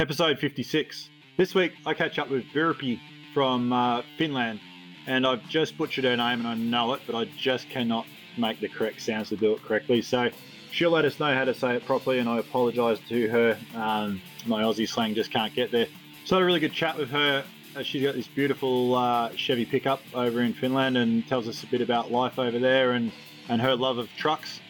Episode 0.00 0.38
56. 0.38 1.10
This 1.36 1.54
week 1.54 1.74
I 1.84 1.92
catch 1.92 2.18
up 2.18 2.30
with 2.30 2.44
Virpi 2.54 2.98
from 3.34 3.70
uh, 3.70 4.00
Finland, 4.16 4.58
and 5.06 5.26
I've 5.26 5.46
just 5.50 5.76
butchered 5.76 6.04
her 6.04 6.16
name 6.16 6.38
and 6.38 6.48
I 6.48 6.54
know 6.54 6.94
it, 6.94 7.02
but 7.06 7.14
I 7.14 7.26
just 7.36 7.68
cannot 7.68 8.06
make 8.38 8.60
the 8.60 8.68
correct 8.68 9.02
sounds 9.02 9.28
to 9.28 9.36
do 9.36 9.52
it 9.52 9.62
correctly. 9.62 10.00
So 10.00 10.30
she'll 10.70 10.90
let 10.90 11.04
us 11.04 11.20
know 11.20 11.34
how 11.34 11.44
to 11.44 11.52
say 11.52 11.76
it 11.76 11.84
properly, 11.84 12.18
and 12.18 12.30
I 12.30 12.38
apologise 12.38 12.98
to 13.10 13.28
her. 13.28 13.58
Um, 13.74 14.22
my 14.46 14.62
Aussie 14.62 14.88
slang 14.88 15.14
just 15.14 15.30
can't 15.30 15.54
get 15.54 15.70
there. 15.70 15.86
So 16.24 16.36
had 16.36 16.42
a 16.42 16.46
really 16.46 16.60
good 16.60 16.72
chat 16.72 16.96
with 16.96 17.10
her. 17.10 17.44
She's 17.82 18.02
got 18.02 18.14
this 18.14 18.26
beautiful 18.26 18.94
uh, 18.94 19.28
Chevy 19.36 19.66
pickup 19.66 20.00
over 20.14 20.40
in 20.40 20.54
Finland 20.54 20.96
and 20.96 21.28
tells 21.28 21.46
us 21.46 21.62
a 21.62 21.66
bit 21.66 21.82
about 21.82 22.10
life 22.10 22.38
over 22.38 22.58
there 22.58 22.92
and, 22.92 23.12
and 23.50 23.60
her 23.60 23.76
love 23.76 23.98
of 23.98 24.08
trucks. 24.16 24.60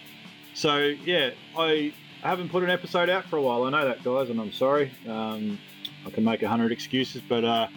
So 0.54 0.78
yeah, 0.78 1.30
I 1.56 1.94
I 2.22 2.28
haven't 2.28 2.50
put 2.50 2.62
an 2.62 2.70
episode 2.70 3.08
out 3.08 3.24
for 3.24 3.36
a 3.36 3.42
while. 3.42 3.64
I 3.64 3.70
know 3.70 3.86
that, 3.86 4.04
guys, 4.04 4.28
and 4.28 4.38
I'm 4.38 4.52
sorry. 4.52 4.92
Um, 5.08 5.58
I 6.06 6.10
can 6.10 6.22
make 6.22 6.42
a 6.42 6.48
hundred 6.48 6.70
excuses, 6.70 7.22
but 7.26 7.44
uh, 7.44 7.68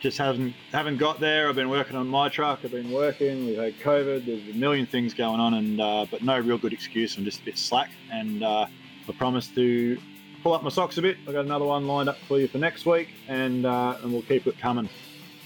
just 0.00 0.16
haven't 0.16 0.54
haven't 0.72 0.96
got 0.96 1.20
there. 1.20 1.48
I've 1.48 1.56
been 1.56 1.68
working 1.68 1.96
on 1.96 2.08
my 2.08 2.30
truck. 2.30 2.60
I've 2.64 2.70
been 2.70 2.90
working. 2.90 3.46
We've 3.46 3.58
had 3.58 3.78
COVID. 3.80 4.24
There's 4.24 4.48
a 4.48 4.58
million 4.58 4.86
things 4.86 5.12
going 5.12 5.40
on, 5.40 5.54
and 5.54 5.80
uh, 5.80 6.06
but 6.10 6.22
no 6.22 6.38
real 6.38 6.56
good 6.56 6.72
excuse. 6.72 7.18
I'm 7.18 7.24
just 7.24 7.42
a 7.42 7.44
bit 7.44 7.58
slack, 7.58 7.90
and 8.10 8.42
uh, 8.42 8.66
I 9.08 9.12
promised 9.12 9.54
to 9.56 9.98
pull 10.42 10.54
up 10.54 10.62
my 10.62 10.70
socks 10.70 10.96
a 10.96 11.02
bit. 11.02 11.18
I 11.28 11.32
got 11.32 11.44
another 11.44 11.66
one 11.66 11.86
lined 11.86 12.08
up 12.08 12.16
for 12.26 12.38
you 12.38 12.48
for 12.48 12.58
next 12.58 12.86
week, 12.86 13.10
and 13.28 13.66
uh, 13.66 13.98
and 14.02 14.10
we'll 14.10 14.22
keep 14.22 14.46
it 14.46 14.58
coming. 14.58 14.88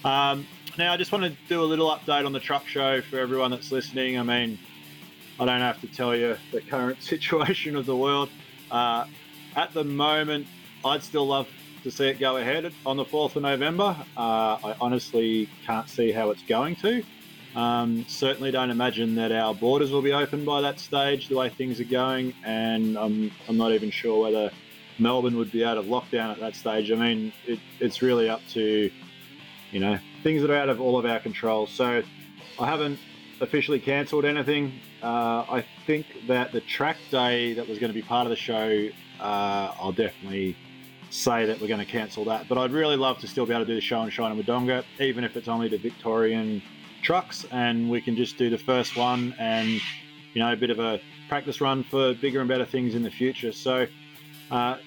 Um, 0.05 0.47
now, 0.77 0.93
I 0.93 0.97
just 0.97 1.11
want 1.11 1.25
to 1.25 1.35
do 1.49 1.61
a 1.61 1.65
little 1.65 1.89
update 1.89 2.25
on 2.25 2.31
the 2.31 2.39
truck 2.39 2.65
show 2.65 3.01
for 3.01 3.19
everyone 3.19 3.51
that's 3.51 3.73
listening. 3.73 4.17
I 4.17 4.23
mean, 4.23 4.57
I 5.39 5.45
don't 5.45 5.61
have 5.61 5.79
to 5.81 5.87
tell 5.87 6.15
you 6.15 6.35
the 6.51 6.61
current 6.61 7.01
situation 7.13 7.75
of 7.75 7.85
the 7.85 7.95
world. 7.95 8.29
Uh, 8.71 9.05
at 9.55 9.73
the 9.73 9.83
moment, 9.83 10.47
I'd 10.83 11.03
still 11.03 11.27
love 11.27 11.47
to 11.83 11.91
see 11.91 12.07
it 12.07 12.19
go 12.19 12.37
ahead 12.37 12.73
on 12.85 12.97
the 12.97 13.05
4th 13.05 13.35
of 13.35 13.43
November. 13.43 13.95
Uh, 14.15 14.57
I 14.63 14.75
honestly 14.81 15.49
can't 15.65 15.87
see 15.89 16.11
how 16.11 16.31
it's 16.31 16.41
going 16.43 16.75
to. 16.77 17.03
Um, 17.55 18.05
certainly 18.07 18.51
don't 18.51 18.69
imagine 18.69 19.15
that 19.15 19.31
our 19.31 19.53
borders 19.53 19.91
will 19.91 20.01
be 20.01 20.13
open 20.13 20.45
by 20.45 20.61
that 20.61 20.79
stage, 20.79 21.27
the 21.27 21.35
way 21.35 21.49
things 21.49 21.79
are 21.79 21.85
going, 21.85 22.33
and 22.45 22.97
I'm, 22.97 23.31
I'm 23.47 23.57
not 23.57 23.71
even 23.71 23.89
sure 23.89 24.21
whether 24.21 24.51
Melbourne 24.99 25.37
would 25.37 25.51
be 25.51 25.63
out 25.63 25.77
of 25.77 25.85
lockdown 25.85 26.31
at 26.31 26.39
that 26.39 26.55
stage. 26.55 26.91
I 26.91 26.95
mean, 26.95 27.33
it, 27.47 27.59
it's 27.79 28.01
really 28.01 28.29
up 28.29 28.41
to, 28.49 28.91
you 29.71 29.79
know, 29.79 29.97
things 30.23 30.41
that 30.41 30.51
are 30.51 30.57
out 30.57 30.69
of 30.69 30.81
all 30.81 30.99
of 30.99 31.05
our 31.05 31.19
control. 31.19 31.67
So 31.67 32.03
I 32.59 32.65
haven't 32.65 32.99
officially 33.41 33.79
cancelled 33.79 34.25
anything. 34.25 34.73
Uh, 35.01 35.45
I 35.49 35.65
think 35.85 36.05
that 36.27 36.51
the 36.51 36.61
track 36.61 36.97
day 37.11 37.53
that 37.53 37.67
was 37.67 37.79
going 37.79 37.89
to 37.89 37.93
be 37.93 38.01
part 38.01 38.25
of 38.25 38.29
the 38.29 38.35
show, 38.35 38.89
uh, 39.19 39.73
I'll 39.79 39.91
definitely 39.91 40.55
say 41.09 41.45
that 41.45 41.59
we're 41.61 41.67
going 41.67 41.79
to 41.79 41.85
cancel 41.85 42.25
that. 42.25 42.47
But 42.49 42.57
I'd 42.57 42.71
really 42.71 42.95
love 42.95 43.19
to 43.19 43.27
still 43.27 43.45
be 43.45 43.53
able 43.53 43.65
to 43.65 43.71
do 43.71 43.75
the 43.75 43.81
show 43.81 44.01
in 44.01 44.09
Shine 44.09 44.31
and 44.31 44.43
Wodonga, 44.43 44.83
even 44.99 45.23
if 45.23 45.37
it's 45.37 45.47
only 45.47 45.67
the 45.67 45.77
Victorian 45.77 46.61
trucks, 47.01 47.45
and 47.51 47.89
we 47.89 48.01
can 48.01 48.15
just 48.15 48.37
do 48.37 48.49
the 48.49 48.57
first 48.57 48.97
one 48.97 49.33
and 49.39 49.69
you 50.33 50.41
know 50.41 50.51
a 50.51 50.55
bit 50.55 50.69
of 50.69 50.79
a 50.79 50.99
practice 51.29 51.61
run 51.61 51.83
for 51.83 52.13
bigger 52.15 52.39
and 52.39 52.49
better 52.49 52.65
things 52.65 52.95
in 52.95 53.03
the 53.03 53.11
future. 53.11 53.51
So 53.51 53.87
uh, 54.51 54.77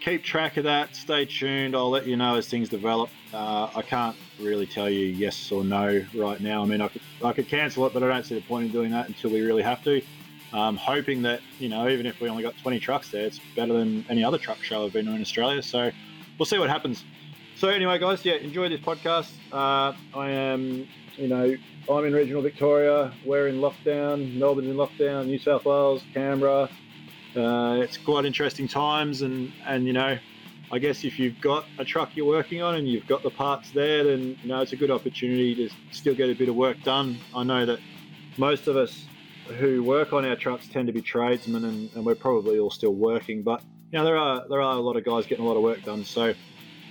keep 0.00 0.22
track 0.22 0.56
of 0.56 0.64
that. 0.64 0.94
Stay 0.94 1.24
tuned. 1.24 1.74
I'll 1.74 1.90
let 1.90 2.06
you 2.06 2.16
know 2.16 2.36
as 2.36 2.48
things 2.48 2.68
develop. 2.68 3.10
Uh, 3.32 3.70
I 3.74 3.82
can't 3.82 4.16
really 4.40 4.66
tell 4.66 4.90
you 4.90 5.06
yes 5.06 5.52
or 5.52 5.64
no 5.64 6.04
right 6.14 6.40
now. 6.40 6.62
I 6.62 6.66
mean, 6.66 6.80
I 6.80 6.88
could, 6.88 7.02
I 7.22 7.32
could 7.32 7.48
cancel 7.48 7.86
it, 7.86 7.92
but 7.92 8.02
I 8.02 8.08
don't 8.08 8.26
see 8.26 8.34
the 8.34 8.40
point 8.42 8.66
in 8.66 8.72
doing 8.72 8.90
that 8.90 9.08
until 9.08 9.30
we 9.30 9.40
really 9.40 9.62
have 9.62 9.82
to. 9.84 10.02
Um, 10.52 10.76
hoping 10.76 11.22
that, 11.22 11.40
you 11.60 11.68
know, 11.68 11.88
even 11.88 12.06
if 12.06 12.20
we 12.20 12.28
only 12.28 12.42
got 12.42 12.58
20 12.58 12.80
trucks 12.80 13.10
there, 13.10 13.24
it's 13.26 13.38
better 13.54 13.72
than 13.72 14.04
any 14.08 14.24
other 14.24 14.38
truck 14.38 14.62
show 14.62 14.84
I've 14.84 14.92
been 14.92 15.06
to 15.06 15.12
in 15.12 15.20
Australia. 15.20 15.62
So 15.62 15.92
we'll 16.38 16.46
see 16.46 16.58
what 16.58 16.68
happens. 16.68 17.04
So 17.56 17.68
anyway, 17.68 17.98
guys, 17.98 18.24
yeah, 18.24 18.34
enjoy 18.34 18.68
this 18.68 18.80
podcast. 18.80 19.30
Uh, 19.52 19.92
I 20.14 20.30
am, 20.30 20.88
you 21.16 21.28
know, 21.28 21.54
I'm 21.88 22.04
in 22.04 22.12
regional 22.12 22.42
Victoria. 22.42 23.12
We're 23.24 23.48
in 23.48 23.56
lockdown. 23.56 24.36
Melbourne's 24.36 24.68
in 24.68 24.76
lockdown. 24.76 25.26
New 25.26 25.38
South 25.38 25.64
Wales, 25.64 26.02
Canberra. 26.14 26.68
Uh, 27.36 27.78
it's 27.80 27.96
quite 27.96 28.24
interesting 28.24 28.66
times, 28.66 29.22
and 29.22 29.52
and 29.64 29.86
you 29.86 29.92
know, 29.92 30.18
I 30.72 30.78
guess 30.78 31.04
if 31.04 31.18
you've 31.18 31.40
got 31.40 31.64
a 31.78 31.84
truck 31.84 32.10
you're 32.14 32.26
working 32.26 32.62
on 32.62 32.76
and 32.76 32.88
you've 32.88 33.06
got 33.06 33.22
the 33.22 33.30
parts 33.30 33.70
there, 33.72 34.04
then 34.04 34.36
you 34.42 34.48
know 34.48 34.60
it's 34.60 34.72
a 34.72 34.76
good 34.76 34.90
opportunity 34.90 35.54
to 35.56 35.74
still 35.90 36.14
get 36.14 36.30
a 36.30 36.34
bit 36.34 36.48
of 36.48 36.54
work 36.54 36.82
done. 36.84 37.18
I 37.34 37.42
know 37.42 37.66
that 37.66 37.80
most 38.36 38.68
of 38.68 38.76
us 38.76 39.06
who 39.58 39.82
work 39.82 40.12
on 40.12 40.24
our 40.24 40.36
trucks 40.36 40.68
tend 40.68 40.86
to 40.86 40.92
be 40.92 41.02
tradesmen, 41.02 41.64
and, 41.64 41.90
and 41.94 42.04
we're 42.04 42.14
probably 42.14 42.58
all 42.58 42.70
still 42.70 42.94
working. 42.94 43.42
But 43.42 43.62
you 43.90 43.98
know, 43.98 44.04
there 44.04 44.16
are 44.16 44.46
there 44.48 44.62
are 44.62 44.76
a 44.76 44.80
lot 44.80 44.96
of 44.96 45.04
guys 45.04 45.26
getting 45.26 45.44
a 45.44 45.48
lot 45.48 45.56
of 45.56 45.62
work 45.62 45.82
done. 45.82 46.04
So 46.04 46.34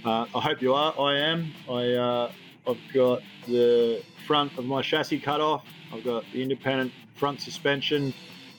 uh, 0.06 0.26
I 0.36 0.40
hope 0.40 0.62
you 0.62 0.74
are. 0.74 0.94
I 1.00 1.18
am. 1.20 1.54
I 1.70 1.94
uh, 1.94 2.32
I've 2.68 2.94
got 2.94 3.22
the 3.48 4.04
front 4.28 4.58
of 4.58 4.66
my 4.66 4.82
chassis 4.82 5.20
cut 5.20 5.42
off. 5.42 5.66
I've 5.94 6.04
got 6.04 6.24
the 6.34 6.42
independent 6.42 6.92
front 7.16 7.42
suspension. 7.42 8.14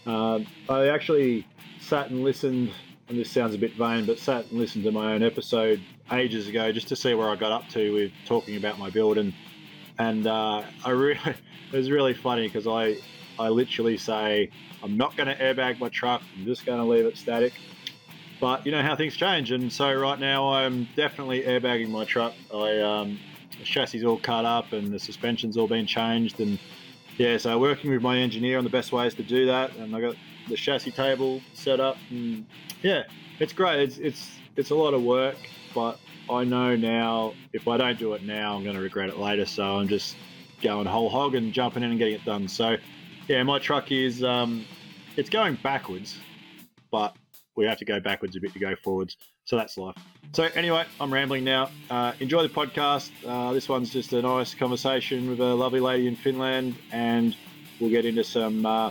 Uh, 0.06 0.40
I 0.68 0.88
actually 0.88 1.46
sat 1.80 2.10
and 2.10 2.24
listened, 2.24 2.72
and 3.10 3.18
this 3.18 3.30
sounds 3.30 3.56
a 3.56 3.58
bit 3.58 3.74
vain, 3.74 4.06
but 4.06 4.18
sat 4.18 4.46
and 4.50 4.58
listened 4.58 4.84
to 4.84 4.92
my 4.92 5.12
own 5.12 5.22
episode 5.22 5.82
ages 6.12 6.46
ago 6.46 6.70
just 6.70 6.86
to 6.88 6.96
see 6.96 7.12
where 7.12 7.28
I 7.28 7.34
got 7.34 7.50
up 7.50 7.68
to 7.70 7.92
with 7.92 8.12
talking 8.24 8.56
about 8.56 8.78
my 8.78 8.88
build, 8.88 9.18
and 9.18 9.34
and 9.98 10.26
uh, 10.26 10.62
I 10.84 10.90
really 10.90 11.18
it 11.72 11.76
was 11.76 11.90
really 11.90 12.14
funny 12.14 12.46
because 12.46 12.68
I 12.68 12.96
I 13.38 13.48
literally 13.48 13.96
say 13.96 14.50
I'm 14.82 14.96
not 14.96 15.16
going 15.16 15.26
to 15.26 15.34
airbag 15.34 15.80
my 15.80 15.88
truck, 15.88 16.22
I'm 16.38 16.44
just 16.44 16.64
going 16.64 16.78
to 16.78 16.84
leave 16.84 17.04
it 17.04 17.16
static. 17.16 17.52
But 18.40 18.64
you 18.64 18.72
know 18.72 18.80
how 18.80 18.94
things 18.94 19.16
change, 19.16 19.50
and 19.50 19.70
so 19.72 19.92
right 19.92 20.18
now 20.18 20.48
I'm 20.48 20.88
definitely 20.94 21.42
airbagging 21.42 21.90
my 21.90 22.04
truck. 22.04 22.32
I 22.54 22.78
um, 22.78 23.18
the 23.58 23.64
chassis 23.64 24.06
all 24.06 24.18
cut 24.18 24.44
up 24.44 24.72
and 24.72 24.92
the 24.92 25.00
suspension's 25.00 25.56
all 25.56 25.68
been 25.68 25.86
changed, 25.86 26.38
and 26.38 26.60
yeah, 27.18 27.36
so 27.38 27.58
working 27.58 27.90
with 27.90 28.02
my 28.02 28.18
engineer 28.18 28.56
on 28.56 28.64
the 28.64 28.70
best 28.70 28.92
ways 28.92 29.14
to 29.14 29.24
do 29.24 29.46
that, 29.46 29.74
and 29.76 29.94
I 29.94 30.00
got 30.00 30.14
the 30.50 30.56
chassis 30.56 30.90
table 30.90 31.40
set 31.54 31.80
up, 31.80 31.96
and 32.10 32.46
yeah, 32.82 33.04
it's 33.38 33.52
great. 33.52 33.80
It's 33.80 33.98
it's 33.98 34.30
it's 34.56 34.70
a 34.70 34.74
lot 34.74 34.94
of 34.94 35.02
work, 35.02 35.36
but 35.74 35.98
I 36.28 36.44
know 36.44 36.76
now 36.76 37.34
if 37.52 37.66
I 37.66 37.76
don't 37.76 37.98
do 37.98 38.12
it 38.14 38.22
now, 38.24 38.56
I'm 38.56 38.62
going 38.62 38.76
to 38.76 38.82
regret 38.82 39.08
it 39.08 39.18
later. 39.18 39.46
So 39.46 39.64
I'm 39.78 39.88
just 39.88 40.16
going 40.62 40.86
whole 40.86 41.08
hog 41.08 41.34
and 41.34 41.52
jumping 41.52 41.82
in 41.82 41.90
and 41.90 41.98
getting 41.98 42.14
it 42.14 42.24
done. 42.24 42.46
So 42.48 42.76
yeah, 43.28 43.42
my 43.42 43.58
truck 43.58 43.90
is 43.90 44.22
um, 44.22 44.64
it's 45.16 45.30
going 45.30 45.56
backwards, 45.62 46.18
but 46.90 47.16
we 47.56 47.64
have 47.66 47.78
to 47.78 47.84
go 47.84 48.00
backwards 48.00 48.36
a 48.36 48.40
bit 48.40 48.52
to 48.52 48.58
go 48.58 48.74
forwards. 48.82 49.16
So 49.44 49.56
that's 49.56 49.76
life. 49.76 49.96
So 50.32 50.44
anyway, 50.54 50.84
I'm 51.00 51.12
rambling 51.12 51.42
now. 51.44 51.70
Uh, 51.90 52.12
enjoy 52.20 52.42
the 52.42 52.48
podcast. 52.48 53.10
Uh, 53.26 53.52
this 53.52 53.68
one's 53.68 53.90
just 53.90 54.12
a 54.12 54.22
nice 54.22 54.54
conversation 54.54 55.28
with 55.28 55.40
a 55.40 55.54
lovely 55.54 55.80
lady 55.80 56.06
in 56.06 56.14
Finland, 56.14 56.76
and 56.92 57.36
we'll 57.80 57.90
get 57.90 58.04
into 58.04 58.22
some 58.22 58.64
uh, 58.64 58.90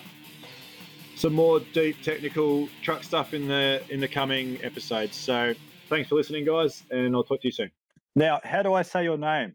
some 1.20 1.34
more 1.34 1.60
deep 1.74 2.02
technical 2.02 2.70
truck 2.82 3.04
stuff 3.04 3.34
in 3.34 3.46
the 3.48 3.84
in 3.90 4.00
the 4.00 4.08
coming 4.08 4.58
episodes. 4.64 5.18
So 5.18 5.54
thanks 5.90 6.08
for 6.08 6.16
listening, 6.16 6.46
guys, 6.46 6.84
and 6.92 7.14
I'll 7.14 7.26
talk 7.26 7.42
to 7.42 7.48
you 7.48 7.52
soon. 7.52 7.70
Now, 8.16 8.40
how 8.46 8.64
do 8.64 8.74
I 8.74 8.84
say 8.84 9.04
your 9.04 9.18
name? 9.18 9.54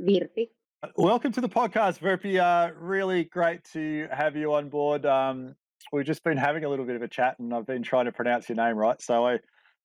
Virpi. 0.00 0.48
Welcome 0.96 1.32
to 1.32 1.40
the 1.40 1.48
podcast, 1.48 1.98
Virpi. 1.98 2.38
Uh, 2.38 2.72
really 2.78 3.24
great 3.24 3.64
to 3.72 4.06
have 4.12 4.36
you 4.36 4.54
on 4.54 4.68
board. 4.68 5.04
Um, 5.06 5.56
we've 5.92 6.06
just 6.06 6.22
been 6.22 6.38
having 6.38 6.64
a 6.64 6.68
little 6.68 6.84
bit 6.86 6.94
of 6.94 7.02
a 7.02 7.08
chat, 7.08 7.36
and 7.40 7.52
I've 7.52 7.66
been 7.66 7.82
trying 7.82 8.04
to 8.04 8.12
pronounce 8.12 8.48
your 8.48 8.56
name 8.56 8.76
right. 8.76 9.00
So 9.02 9.26
I 9.26 9.40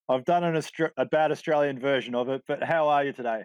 I've 0.07 0.23
done 0.23 0.43
an 0.43 0.53
Austra- 0.53 0.91
a 0.97 1.05
bad 1.05 1.31
Australian 1.31 1.79
version 1.79 2.13
of 2.13 2.29
it, 2.29 2.43
but 2.47 2.63
how 2.63 2.89
are 2.89 3.03
you 3.03 3.11
today? 3.11 3.41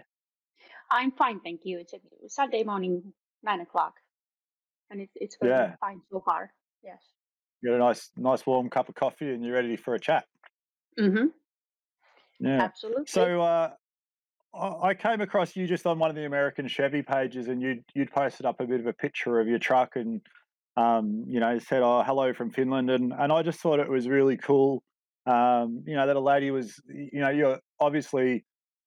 I'm 0.90 1.10
fine, 1.12 1.40
thank 1.40 1.62
you. 1.64 1.78
It's 1.78 1.94
a 1.94 1.98
Sunday 2.28 2.64
morning, 2.64 3.14
nine 3.42 3.60
o'clock, 3.62 3.94
and 4.90 5.00
it's 5.00 5.12
it's 5.14 5.36
going 5.38 5.52
Yeah. 5.52 5.76
fine 5.80 6.02
so 6.12 6.20
far. 6.20 6.52
Yes. 6.84 7.02
You 7.62 7.70
got 7.70 7.76
a 7.76 7.78
nice, 7.78 8.10
nice 8.16 8.46
warm 8.46 8.70
cup 8.70 8.88
of 8.88 8.94
coffee, 8.94 9.30
and 9.30 9.44
you're 9.44 9.54
ready 9.54 9.76
for 9.76 9.94
a 9.94 10.00
chat. 10.00 10.24
Mm-hmm. 10.98 11.26
Yeah. 12.40 12.62
Absolutely. 12.62 13.04
So 13.06 13.40
uh, 13.42 13.70
I 14.54 14.88
I 14.88 14.94
came 14.94 15.20
across 15.20 15.54
you 15.56 15.66
just 15.66 15.86
on 15.86 15.98
one 15.98 16.10
of 16.10 16.16
the 16.16 16.24
American 16.24 16.68
Chevy 16.68 17.02
pages, 17.02 17.48
and 17.48 17.60
you'd 17.60 17.84
you'd 17.94 18.10
posted 18.10 18.46
up 18.46 18.60
a 18.60 18.66
bit 18.66 18.80
of 18.80 18.86
a 18.86 18.92
picture 18.92 19.40
of 19.40 19.48
your 19.48 19.58
truck, 19.58 19.96
and 19.96 20.20
um, 20.76 21.24
you 21.28 21.40
know 21.40 21.58
said, 21.58 21.82
"Oh, 21.82 22.02
hello 22.04 22.32
from 22.32 22.50
Finland," 22.50 22.90
and 22.90 23.12
and 23.12 23.32
I 23.32 23.42
just 23.42 23.60
thought 23.60 23.78
it 23.80 23.88
was 23.88 24.08
really 24.08 24.36
cool. 24.36 24.82
Um, 25.26 25.84
you 25.86 25.94
know 25.94 26.06
that 26.06 26.16
a 26.16 26.20
lady 26.20 26.50
was, 26.50 26.80
you 26.88 27.20
know, 27.20 27.28
you're 27.28 27.60
obviously 27.78 28.44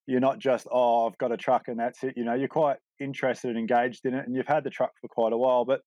you're 0.08 0.20
not 0.20 0.38
just 0.40 0.68
oh 0.72 1.08
I've 1.08 1.18
got 1.18 1.32
a 1.32 1.38
truck 1.38 1.68
and 1.68 1.80
that's 1.80 2.04
it. 2.04 2.16
You 2.18 2.26
know, 2.26 2.34
you're 2.34 2.48
quite 2.48 2.78
interested 3.00 3.50
and 3.50 3.58
engaged 3.60 4.06
in 4.06 4.14
it, 4.16 4.26
and 4.26 4.36
you've 4.36 4.48
had 4.48 4.64
the 4.64 4.70
truck 4.70 4.92
for 5.00 5.08
quite 5.08 5.32
a 5.32 5.38
while. 5.38 5.64
But 5.64 5.82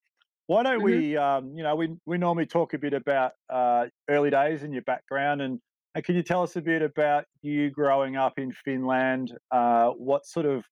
why 0.47 0.63
don't 0.63 0.83
Mhm. 0.83 0.83
we, 0.83 1.17
um, 1.17 1.55
you 1.57 1.63
know, 1.63 1.75
we 1.77 1.97
we 2.07 2.19
normally 2.19 2.47
talk 2.47 2.75
a 2.75 2.79
bit 2.79 2.95
about 2.95 3.33
uh, 3.51 3.87
early 4.09 4.31
days 4.31 4.63
and 4.63 4.73
your 4.73 4.83
background 4.83 5.43
and 5.43 5.61
and 5.95 6.05
can 6.05 6.15
you 6.15 6.23
tell 6.23 6.43
us 6.43 6.57
a 6.57 6.63
bit 6.63 6.83
about 6.83 7.25
you 7.43 7.71
growing 7.71 8.17
up 8.17 8.39
in 8.39 8.53
Finland? 8.53 9.37
Uh, 9.51 9.91
what 9.93 10.27
sort 10.27 10.47
of 10.47 10.65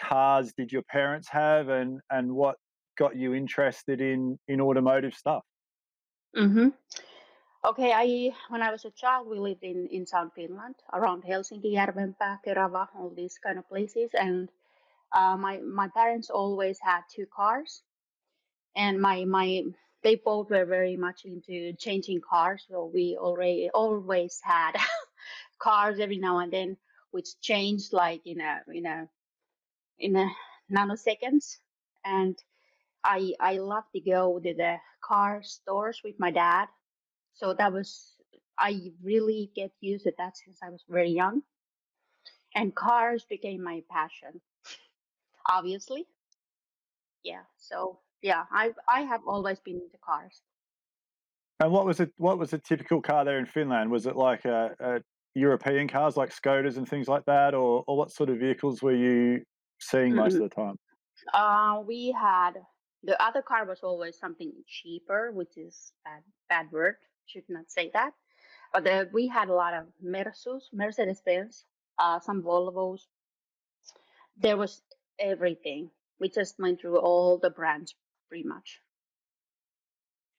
cars 0.00 0.52
did 0.56 0.72
your 0.72 0.82
parents 0.82 1.28
have, 1.30 1.68
and 1.68 2.00
and 2.10 2.32
what 2.32 2.56
got 2.98 3.16
you 3.16 3.34
interested 3.34 4.00
in 4.00 4.38
in 4.48 4.60
automotive 4.60 5.14
stuff? 5.14 5.44
Mm-hmm. 6.36 6.68
Okay, 7.64 7.92
I 7.92 8.34
when 8.48 8.62
I 8.62 8.70
was 8.70 8.84
a 8.84 8.90
child, 8.90 9.28
we 9.28 9.38
lived 9.38 9.62
in 9.64 9.86
in 9.88 10.06
South 10.06 10.32
Finland, 10.34 10.76
around 10.92 11.24
Helsinki, 11.24 11.72
Järvenpää, 11.72 12.38
Kerava, 12.44 12.88
all 12.94 13.10
these 13.10 13.38
kind 13.38 13.58
of 13.58 13.68
places, 13.68 14.14
and 14.14 14.50
uh, 15.12 15.36
my 15.36 15.58
my 15.60 15.88
parents 15.88 16.30
always 16.30 16.80
had 16.80 17.02
two 17.14 17.26
cars, 17.26 17.84
and 18.76 19.00
my 19.00 19.24
my 19.24 19.62
they 20.02 20.16
both 20.16 20.50
were 20.50 20.64
very 20.66 20.96
much 20.96 21.24
into 21.24 21.72
changing 21.74 22.20
cars, 22.20 22.64
so 22.68 22.90
we 22.92 23.16
already 23.18 23.70
always 23.74 24.40
had 24.42 24.72
cars 25.60 26.00
every 26.00 26.18
now 26.18 26.38
and 26.38 26.52
then, 26.52 26.76
which 27.12 27.40
changed 27.40 27.92
like 27.92 28.22
in 28.26 28.40
a 28.40 28.62
in 28.72 28.86
a 28.86 29.08
in 29.98 30.16
a 30.16 30.28
nanoseconds, 30.70 31.58
and 32.04 32.38
I 33.04 33.34
I 33.40 33.58
love 33.58 33.84
to 33.94 34.00
go 34.00 34.38
to 34.40 34.54
the 34.54 34.76
car 35.04 35.42
stores 35.42 36.00
with 36.04 36.18
my 36.18 36.30
dad. 36.30 36.68
So 37.34 37.54
that 37.54 37.72
was 37.72 38.16
i 38.58 38.92
really 39.02 39.50
get 39.56 39.72
used 39.80 40.04
to 40.04 40.12
that 40.18 40.36
since 40.36 40.58
i 40.62 40.68
was 40.70 40.84
very 40.88 41.10
young. 41.10 41.42
And 42.54 42.74
cars 42.74 43.24
became 43.28 43.62
my 43.62 43.82
passion 43.90 44.40
obviously. 45.48 46.06
Yeah 47.24 47.42
so 47.58 48.00
yeah 48.22 48.44
i 48.52 48.70
i 48.88 49.00
have 49.02 49.20
always 49.26 49.58
been 49.60 49.76
into 49.76 49.98
cars 50.04 50.42
And 51.60 51.70
what 51.70 51.86
was 51.86 52.00
it? 52.00 52.10
What 52.16 52.38
was 52.38 52.52
a 52.52 52.58
typical 52.58 53.00
car 53.00 53.24
there 53.24 53.38
in 53.38 53.46
Finland? 53.46 53.90
Was 53.90 54.06
it 54.06 54.16
like 54.16 54.44
a, 54.44 54.74
a 54.80 55.00
European 55.34 55.86
cars 55.88 56.16
like 56.16 56.30
Skodas 56.34 56.76
and 56.76 56.88
things 56.88 57.06
like 57.08 57.24
that, 57.26 57.54
or 57.54 57.84
or 57.86 57.96
what 57.96 58.10
sort 58.10 58.30
of 58.30 58.38
vehicles 58.38 58.82
were 58.82 58.98
you 59.06 59.42
seeing 59.78 60.14
most 60.14 60.34
of 60.34 60.42
the 60.42 60.48
time? 60.48 60.76
uh 61.34 61.80
we 61.86 62.12
had 62.12 62.52
the 63.04 63.20
other 63.22 63.42
car 63.42 63.64
was 63.64 63.80
always 63.82 64.18
something 64.18 64.52
cheaper 64.66 65.30
which 65.32 65.56
is 65.56 65.92
bad 66.04 66.22
bad 66.48 66.66
word 66.72 66.96
should 67.26 67.48
not 67.48 67.70
say 67.70 67.90
that 67.92 68.12
but 68.72 68.84
the, 68.84 69.08
we 69.12 69.28
had 69.28 69.48
a 69.48 69.54
lot 69.54 69.74
of 69.74 69.84
mersus 70.02 70.64
mercedes 70.72 71.22
benz 71.24 71.64
uh 71.98 72.18
some 72.18 72.42
volvos 72.42 73.02
there 74.36 74.56
was 74.56 74.82
everything 75.18 75.90
we 76.20 76.28
just 76.28 76.58
went 76.58 76.80
through 76.80 76.98
all 76.98 77.38
the 77.38 77.50
brands 77.50 77.94
pretty 78.32 78.48
much 78.48 78.80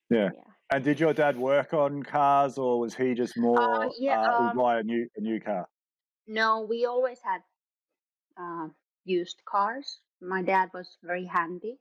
Yeah. 0.10 0.30
yeah 0.30 0.54
And 0.72 0.84
did 0.84 1.00
your 1.00 1.14
dad 1.14 1.38
work 1.38 1.74
on 1.74 2.04
cars, 2.04 2.58
or 2.58 2.80
was 2.80 2.96
he 2.96 3.14
just 3.14 3.38
more 3.38 3.86
Uh, 3.86 3.90
yeah, 3.98 4.18
uh, 4.26 4.50
um, 4.50 4.56
buy 4.56 4.80
a 4.80 4.84
new 4.84 5.08
a 5.16 5.22
new 5.22 5.40
car? 5.40 5.68
No, 6.28 6.62
we 6.62 6.86
always 6.86 7.22
had 7.22 7.44
uh, 8.38 8.70
used 9.06 9.46
cars. 9.46 10.02
My 10.22 10.44
dad 10.44 10.72
was 10.74 10.98
very 11.04 11.26
handy 11.26 11.80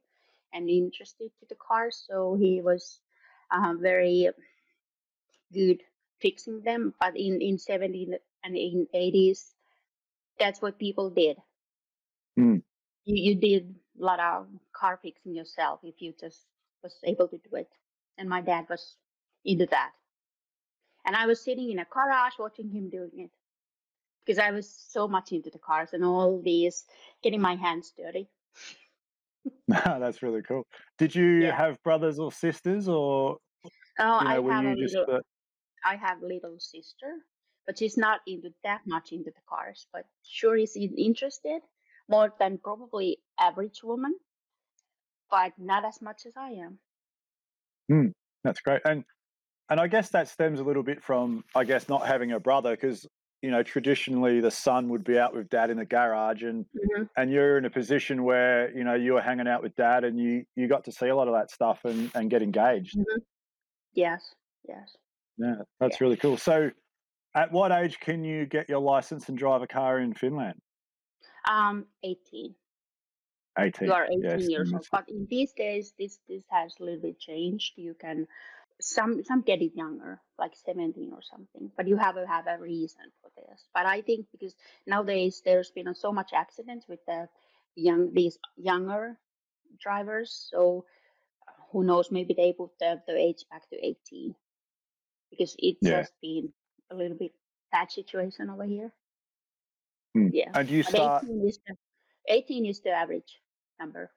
and 0.53 0.71
interested 0.71 1.33
to 1.41 1.47
the 1.47 1.57
cars, 1.57 1.97
so 2.07 2.37
he 2.37 2.61
was 2.63 3.01
uh, 3.51 3.75
very 3.79 4.31
good 5.53 5.85
fixing 6.21 6.63
them. 6.63 6.95
But 6.99 7.17
in 7.17 7.41
in 7.41 7.57
70s 7.59 8.19
and 8.43 8.57
in 8.57 8.89
80s, 8.93 9.55
that's 10.39 10.63
what 10.63 10.79
people 10.79 11.11
did. 11.11 11.39
Mm. 12.39 12.63
You 13.05 13.15
you 13.17 13.35
did 13.37 13.82
lot 14.05 14.21
of 14.21 14.49
car 14.73 14.99
fixing 15.03 15.35
yourself 15.35 15.81
if 15.85 16.03
you 16.03 16.13
just 16.19 16.49
was 16.83 16.99
able 17.05 17.29
to 17.29 17.39
do 17.39 17.57
it. 17.57 17.73
And 18.19 18.29
my 18.29 18.41
dad 18.43 18.69
was 18.69 18.99
into 19.45 19.67
that. 19.67 19.95
And 21.05 21.17
I 21.17 21.27
was 21.27 21.41
sitting 21.43 21.71
in 21.71 21.79
a 21.79 21.85
garage 21.85 22.39
watching 22.39 22.71
him 22.71 22.91
doing 22.91 23.13
it 23.21 23.31
because 24.25 24.39
I 24.39 24.51
was 24.53 24.69
so 24.71 25.09
much 25.09 25.33
into 25.33 25.51
the 25.51 25.59
cars 25.59 25.93
and 25.95 26.05
all 26.05 26.41
these 26.43 26.87
getting 27.23 27.41
my 27.41 27.57
hands 27.57 27.93
dirty. 27.97 28.31
That's 29.69 30.23
really 30.23 30.43
cool. 30.43 30.67
Did 30.99 31.15
you 31.15 31.45
Yeah. 31.45 31.53
have 31.53 31.83
brothers 31.83 32.19
or 32.19 32.33
sisters, 32.33 32.89
or 32.89 33.39
Oh, 33.99 34.19
you 34.19 34.27
know, 34.27 34.41
I 34.41 34.41
were 34.41 34.53
have 34.53 34.65
you 34.65 34.75
a 34.75 34.77
just 34.77 34.95
little. 34.95 35.07
the, 35.07 35.23
I 35.85 35.97
have 35.97 36.23
little 36.23 36.59
sister, 36.61 37.27
but 37.67 37.79
she's 37.79 37.97
not 37.97 38.21
into 38.27 38.55
that 38.65 38.83
much 38.87 39.13
into 39.13 39.31
the 39.31 39.43
cars. 39.49 39.87
But 39.93 40.07
sure 40.23 40.57
is 40.57 40.77
interested 40.77 41.63
more 42.13 42.33
than 42.39 42.59
probably 42.59 43.19
average 43.41 43.83
woman, 43.83 44.15
but 45.31 45.53
not 45.59 45.85
as 45.85 46.01
much 46.03 46.27
as 46.27 46.37
I 46.37 46.51
am. 46.51 46.79
That's 48.45 48.61
great. 48.61 48.83
And 48.85 49.05
and 49.69 49.81
I 49.81 49.87
guess 49.87 50.11
that 50.11 50.29
stems 50.29 50.61
a 50.61 50.65
little 50.65 50.83
bit 50.83 51.03
from 51.03 51.45
I 51.55 51.65
guess 51.65 51.89
not 51.89 52.07
having 52.07 52.33
a 52.33 52.41
brother 52.41 52.73
because 52.73 53.07
you 53.41 53.51
know 53.51 53.63
traditionally 53.63 54.41
the 54.41 54.51
son 54.51 54.89
would 54.91 55.05
be 55.05 55.19
out 55.19 55.35
with 55.35 55.49
dad 55.49 55.71
in 55.71 55.79
the 55.79 55.85
garage 55.85 56.43
and 56.43 56.67
Mhm. 56.75 57.09
and 57.17 57.31
you're 57.31 57.59
in 57.59 57.65
a 57.65 57.71
position 57.71 58.25
where 58.25 58.77
you 58.77 58.85
know 58.85 58.95
you 58.95 59.15
were 59.15 59.23
hanging 59.23 59.49
out 59.49 59.63
with 59.63 59.75
dad 59.77 60.05
and 60.05 60.19
you 60.19 60.45
you 60.57 60.69
got 60.69 60.85
to 60.85 60.93
see 60.93 61.09
a 61.09 61.17
lot 61.17 61.29
of 61.29 61.35
that 61.35 61.51
stuff 61.51 61.85
and 61.85 62.11
and 62.15 62.31
get 62.31 62.43
engaged. 62.43 62.99
Yes, 63.95 64.35
yes. 64.69 64.97
Yeah, 65.39 65.63
that's 65.81 66.01
really 66.01 66.17
cool. 66.17 66.37
So 66.37 66.71
at 67.35 67.53
what 67.53 67.73
age 67.73 67.99
can 68.01 68.25
you 68.25 68.47
get 68.47 68.69
your 68.69 68.81
license 68.81 69.29
and 69.29 69.39
drive 69.39 69.63
a 69.63 69.67
car 69.67 69.99
in 69.99 70.15
Finland? 70.15 70.61
Um, 71.49 71.87
18. 72.03 72.55
18. 73.59 73.89
You 73.89 73.93
are 73.93 74.07
18 74.07 74.23
Yes, 74.23 74.49
years 74.51 74.73
old. 74.73 74.87
But 74.91 75.09
in 75.09 75.27
these 75.29 75.53
days, 75.53 75.93
this 75.99 76.19
this 76.29 76.45
has 76.51 76.75
a 76.81 76.85
little 76.85 77.01
bit 77.01 77.19
changed. 77.19 77.75
You 77.77 77.95
can 77.95 78.29
some 78.81 79.23
some 79.25 79.43
get 79.43 79.63
it 79.63 79.75
younger, 79.77 80.21
like 80.39 80.55
17 80.57 81.13
or 81.13 81.23
something. 81.23 81.71
But 81.77 81.89
you 81.89 81.97
have 81.97 82.15
to 82.17 82.27
have 82.27 82.47
a 82.47 82.59
reason 82.59 83.13
for 83.21 83.31
this. 83.37 83.69
But 83.75 83.87
I 83.87 84.03
think 84.03 84.27
because 84.33 84.55
nowadays 84.87 85.43
there's 85.45 85.71
been 85.71 85.95
so 85.95 86.13
much 86.13 86.33
accidents 86.33 86.87
with 86.89 87.01
the 87.07 87.29
young 87.75 88.13
these 88.15 88.39
younger 88.57 89.19
drivers. 89.81 90.49
So 90.51 90.87
who 91.73 91.85
knows? 91.85 92.11
Maybe 92.11 92.35
they 92.35 92.53
put 92.53 92.71
the, 92.79 93.03
the 93.07 93.17
age 93.17 93.45
back 93.51 93.69
to 93.71 93.77
18 93.77 94.35
because 95.31 95.57
it's 95.59 95.89
Yeah. 95.89 96.01
just 96.01 96.13
been 96.23 96.53
a 96.91 96.95
little 96.95 97.17
bit 97.17 97.33
bad 97.73 97.91
situation 97.91 98.51
over 98.51 98.65
here. 98.65 98.93
Hmm. 100.15 100.29
Yeah. 100.33 100.51
And 100.55 100.69
you 100.69 100.83
start 100.83 101.25
18 101.25 101.49
is 101.49 101.59
the 101.67 101.77
18 102.29 102.67
is 102.67 102.81
the 102.83 102.91
average 102.91 103.41
number 103.81 104.11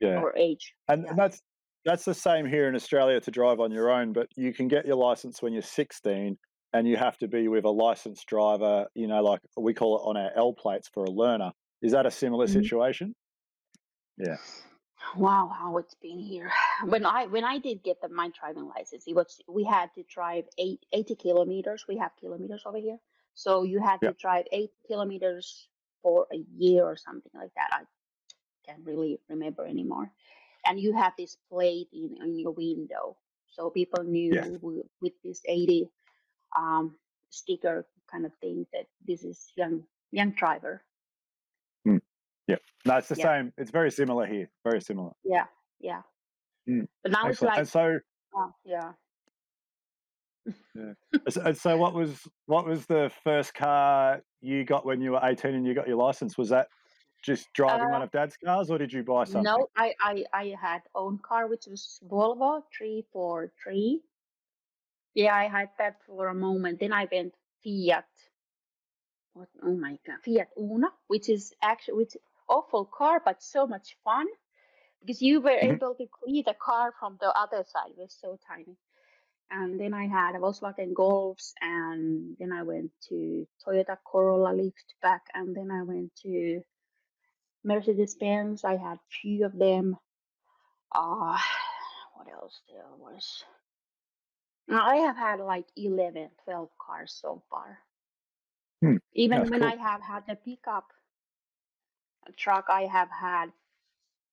yeah. 0.00 0.20
or 0.20 0.36
age. 0.36 0.74
And, 0.88 1.02
Yeah. 1.04 1.10
and 1.10 1.18
that's 1.18 1.40
that's 1.84 2.04
the 2.04 2.14
same 2.14 2.44
here 2.46 2.68
in 2.68 2.74
Australia 2.74 3.20
to 3.22 3.30
drive 3.30 3.58
on 3.58 3.72
your 3.72 3.90
own, 3.90 4.12
but 4.12 4.28
you 4.36 4.52
can 4.52 4.68
get 4.68 4.84
your 4.86 4.96
license 4.96 5.40
when 5.40 5.54
you're 5.54 5.62
16 5.62 6.36
and 6.74 6.86
you 6.86 6.96
have 6.98 7.16
to 7.18 7.26
be 7.26 7.48
with 7.48 7.64
a 7.64 7.70
licensed 7.70 8.26
driver, 8.26 8.86
you 8.94 9.06
know, 9.08 9.22
like 9.22 9.40
we 9.56 9.72
call 9.72 9.96
it 9.98 10.02
on 10.02 10.16
our 10.16 10.30
L 10.36 10.52
plates 10.52 10.88
for 10.92 11.04
a 11.04 11.10
learner. 11.10 11.52
Is 11.80 11.92
that 11.92 12.04
a 12.04 12.10
similar 12.10 12.46
Mhm. 12.46 12.52
situation? 12.52 13.14
Yeah. 14.18 14.36
Wow, 15.16 15.48
how 15.58 15.78
it's 15.78 15.94
been 15.94 16.18
here. 16.18 16.52
When 16.84 17.04
I 17.06 17.26
when 17.26 17.44
I 17.44 17.58
did 17.58 17.82
get 17.82 18.00
the 18.02 18.08
my 18.08 18.30
driving 18.38 18.68
license, 18.68 19.04
it 19.06 19.14
was 19.14 19.40
we 19.48 19.64
had 19.64 19.92
to 19.94 20.02
drive 20.04 20.44
eight, 20.58 20.84
80 20.92 21.14
kilometers. 21.16 21.86
We 21.88 21.96
have 21.96 22.12
kilometers 22.20 22.62
over 22.66 22.78
here, 22.78 22.98
so 23.34 23.62
you 23.62 23.80
had 23.80 23.98
Yeah. 24.02 24.10
to 24.10 24.16
drive 24.16 24.46
eight 24.52 24.70
kilometers 24.86 25.68
for 26.02 26.26
a 26.32 26.36
year 26.56 26.84
or 26.84 26.96
something 26.96 27.32
like 27.34 27.52
that. 27.54 27.68
I 27.72 27.84
can't 28.66 28.84
really 28.86 29.20
remember 29.28 29.66
anymore. 29.66 30.12
And 30.66 30.78
you 30.80 30.92
have 30.94 31.14
this 31.16 31.36
plate 31.48 31.88
in, 31.92 32.16
in 32.22 32.38
your 32.38 32.52
window, 32.52 33.16
so 33.48 33.70
people 33.70 34.04
knew 34.04 34.34
Yes. 34.34 34.48
wi- 34.60 34.88
with 35.00 35.12
this 35.24 35.40
80 35.46 35.90
um, 36.56 36.98
sticker 37.30 37.86
kind 38.10 38.26
of 38.26 38.32
thing 38.40 38.66
that 38.72 38.86
this 39.06 39.24
is 39.24 39.52
young 39.56 39.84
young 40.12 40.32
driver. 40.32 40.82
Yeah, 42.48 42.56
no, 42.84 42.96
it's 42.96 43.08
the 43.08 43.14
Yeah. 43.14 43.22
same. 43.22 43.52
It's 43.58 43.70
very 43.70 43.92
similar 43.92 44.26
here. 44.26 44.50
Very 44.64 44.80
similar. 44.80 45.12
Yeah, 45.22 45.46
yeah. 45.78 46.02
Mm, 46.68 46.88
But 47.04 47.12
now 47.12 47.28
it's 47.28 47.40
Excellent. 47.42 47.50
like 47.52 47.58
And 47.58 47.68
so 47.68 48.00
Oh, 48.34 48.54
yeah. 48.64 48.92
Yeah. 50.74 50.92
So, 51.28 51.52
so 51.52 51.76
what 51.76 51.94
was 51.94 52.26
what 52.46 52.66
was 52.66 52.86
the 52.86 53.12
first 53.22 53.54
car 53.54 54.22
you 54.40 54.64
got 54.64 54.86
when 54.86 55.00
you 55.00 55.12
were 55.12 55.20
18 55.22 55.54
and 55.54 55.66
you 55.66 55.74
got 55.74 55.86
your 55.88 55.98
license? 55.98 56.38
Was 56.38 56.48
that 56.48 56.68
just 57.22 57.52
driving 57.52 57.88
Uh, 57.88 57.90
one 57.90 58.02
of 58.02 58.10
dad's 58.10 58.36
cars 58.36 58.70
or 58.70 58.78
did 58.78 58.92
you 58.92 59.02
buy 59.02 59.24
something? 59.24 59.64
no, 59.64 59.70
I, 59.74 59.94
I 59.98 60.26
I 60.32 60.46
had 60.60 60.82
own 60.94 61.18
car, 61.20 61.46
which 61.46 61.66
was 61.66 62.00
Volvo 62.06 62.64
three 62.70 63.06
four 63.12 63.50
three. 63.62 64.02
Yeah, 65.14 65.36
I 65.36 65.46
had 65.46 65.70
that 65.78 66.02
for 66.02 66.26
a 66.26 66.34
moment. 66.34 66.80
Then 66.80 66.92
I 66.92 67.04
went 67.04 67.36
Fiat. 67.62 68.08
What? 69.32 69.48
Oh 69.60 69.74
my 69.74 69.98
God, 70.06 70.20
Fiat 70.24 70.50
Uno, 70.56 70.88
which 71.08 71.28
is 71.28 71.52
actually 71.60 71.96
which 71.96 72.16
awful 72.48 72.84
car, 72.84 73.18
but 73.24 73.42
so 73.42 73.66
much 73.66 73.96
fun 74.04 74.28
because 75.00 75.22
you 75.22 75.40
were 75.40 75.50
Mhm. 75.60 75.80
able 75.80 75.94
to 75.96 76.08
see 76.26 76.42
the 76.42 76.54
car 76.54 76.92
from 76.92 77.18
the 77.20 77.28
other 77.36 77.64
side. 77.64 77.92
It 77.92 77.98
was 77.98 78.14
so 78.14 78.36
tiny. 78.36 78.76
And 79.50 79.78
then 79.80 79.94
I 79.94 80.06
had 80.06 80.34
a 80.34 80.38
Volkswagen 80.38 80.92
Golfs, 80.94 81.52
and 81.60 82.36
then 82.38 82.52
I 82.52 82.62
went 82.62 82.92
to 83.08 83.46
Toyota 83.64 83.96
Corolla 84.04 84.52
liftback, 84.54 85.20
and 85.34 85.54
then 85.56 85.70
I 85.70 85.82
went 85.82 86.14
to 86.22 86.62
Mercedes 87.64 88.14
Benz. 88.14 88.64
I 88.64 88.76
had 88.76 88.98
few 89.08 89.44
of 89.46 89.56
them. 89.58 89.96
Uh, 90.92 91.38
what 92.14 92.28
else 92.32 92.60
there 92.68 92.84
was? 92.98 93.44
Now, 94.68 94.86
I 94.86 94.96
have 94.96 95.16
had 95.16 95.40
like 95.40 95.66
11, 95.76 96.30
12 96.44 96.70
cars 96.78 97.12
so 97.12 97.42
far. 97.50 97.78
Hmm, 98.82 98.96
Even 99.14 99.48
when 99.50 99.62
cool. 99.62 99.64
I 99.64 99.76
have 99.76 100.02
had 100.02 100.26
the 100.26 100.36
pickup 100.36 100.92
truck, 102.36 102.66
I 102.68 102.82
have 102.86 103.10
had 103.10 103.52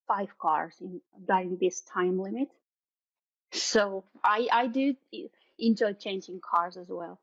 five 0.07 0.37
cars 0.37 0.79
in 0.81 1.01
during 1.25 1.57
this 1.57 1.81
time 1.81 2.19
limit. 2.19 2.49
So 3.57 4.03
I 4.23 4.47
I 4.51 4.67
do 4.67 4.95
enjoy 5.57 5.93
changing 5.93 6.41
cars 6.41 6.77
as 6.77 6.87
well. 6.89 7.19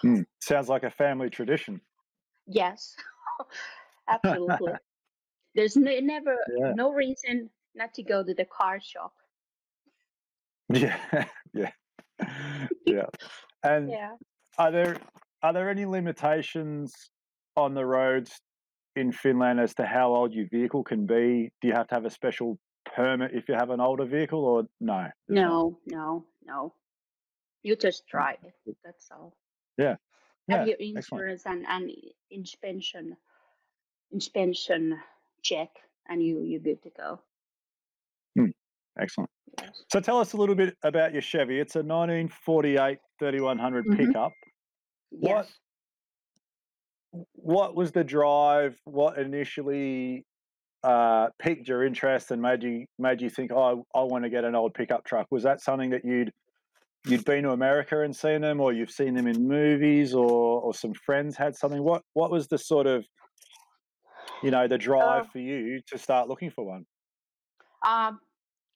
Hmm. 0.00 0.22
Sounds 0.42 0.68
like 0.68 0.82
a 0.82 0.90
family 0.90 1.30
tradition. 1.30 1.80
Yes, 2.46 2.96
absolutely. 4.08 4.72
There's 5.54 5.76
no, 5.76 5.90
never 6.00 6.36
Yeah. 6.58 6.72
no 6.74 6.92
reason 6.92 7.50
not 7.74 7.94
to 7.94 8.02
go 8.02 8.22
to 8.22 8.34
the 8.34 8.44
car 8.44 8.80
shop. 8.80 9.14
Yeah, 10.74 11.28
yeah, 11.54 11.70
yeah. 12.84 13.06
And 13.62 13.90
Yeah. 13.90 14.16
are 14.58 14.72
there 14.72 14.96
are 15.42 15.52
there 15.52 15.70
any 15.70 15.86
limitations 15.86 16.92
on 17.56 17.74
the 17.74 17.86
roads 17.86 18.40
in 18.96 19.12
Finland 19.12 19.60
as 19.60 19.74
to 19.76 19.86
how 19.86 20.14
old 20.14 20.34
your 20.34 20.48
vehicle 20.50 20.82
can 20.82 21.06
be? 21.06 21.50
Do 21.60 21.68
you 21.68 21.74
have 21.74 21.86
to 21.88 21.94
have 21.94 22.04
a 22.04 22.10
special 22.10 22.58
permit 22.96 23.32
if 23.34 23.48
you 23.48 23.54
have 23.54 23.70
an 23.70 23.80
older 23.80 24.04
vehicle, 24.06 24.44
or 24.44 24.62
no? 24.80 24.94
not? 25.02 25.12
No, 25.28 25.78
no, 25.86 26.24
no. 26.44 26.74
You 27.62 27.76
just 27.76 28.06
drive 28.06 28.38
it. 28.44 28.76
That's 28.84 29.10
all. 29.10 29.36
Yeah, 29.78 29.96
Have 30.48 30.66
your 30.66 30.76
excellent. 30.80 30.96
insurance 30.96 31.46
and 31.46 31.66
and 31.68 31.90
inspection 32.30 33.16
inspection 34.12 34.98
check, 35.42 35.70
and 36.08 36.22
you 36.22 36.40
you're 36.42 36.60
good 36.60 36.82
to 36.82 36.90
go. 36.90 37.20
Excellent. 38.98 39.28
Yes. 39.60 39.84
So 39.92 40.00
tell 40.00 40.18
us 40.18 40.32
a 40.32 40.38
little 40.38 40.54
bit 40.54 40.74
about 40.82 41.12
your 41.12 41.20
Chevy. 41.20 41.60
It's 41.60 41.76
a 41.76 41.82
1948 41.82 42.98
3100 43.18 43.84
Mhm. 43.84 43.96
pickup. 43.98 44.32
What 45.10 45.46
Yes. 45.46 45.60
what 47.34 47.74
was 47.74 47.92
the 47.92 48.04
drive? 48.04 48.80
What 48.84 49.18
initially 49.18 50.24
uh, 50.82 51.28
piqued 51.38 51.68
your 51.68 51.84
interest 51.84 52.30
and 52.30 52.40
made 52.40 52.62
you 52.62 52.86
made 52.98 53.20
you 53.20 53.30
think, 53.30 53.50
oh, 53.52 53.84
I, 53.94 54.00
I 54.00 54.02
want 54.04 54.24
to 54.24 54.30
get 54.30 54.44
an 54.44 54.54
old 54.54 54.74
pickup 54.74 55.04
truck? 55.04 55.26
Was 55.30 55.42
that 55.42 55.60
something 55.60 55.90
that 55.90 56.04
you'd 56.04 56.32
you'd 57.06 57.24
been 57.24 57.44
to 57.44 57.50
America 57.50 58.02
and 58.02 58.14
seen 58.14 58.40
them, 58.40 58.60
or 58.60 58.72
you've 58.72 58.90
seen 58.90 59.14
them 59.14 59.26
in 59.26 59.48
movies, 59.48 60.14
or 60.14 60.60
or 60.60 60.74
some 60.74 60.94
friends 60.94 61.36
had 61.36 61.56
something? 61.56 61.82
What 61.82 62.02
what 62.14 62.30
was 62.30 62.48
the 62.48 62.58
sort 62.58 62.86
of 62.86 63.04
you 64.42 64.50
know 64.50 64.68
the 64.68 64.78
drive 64.78 65.26
Uh, 65.26 65.30
for 65.32 65.38
you 65.38 65.80
to 65.88 65.98
start 65.98 66.28
looking 66.28 66.50
for 66.50 66.64
one? 66.64 66.86
Um, 67.86 68.20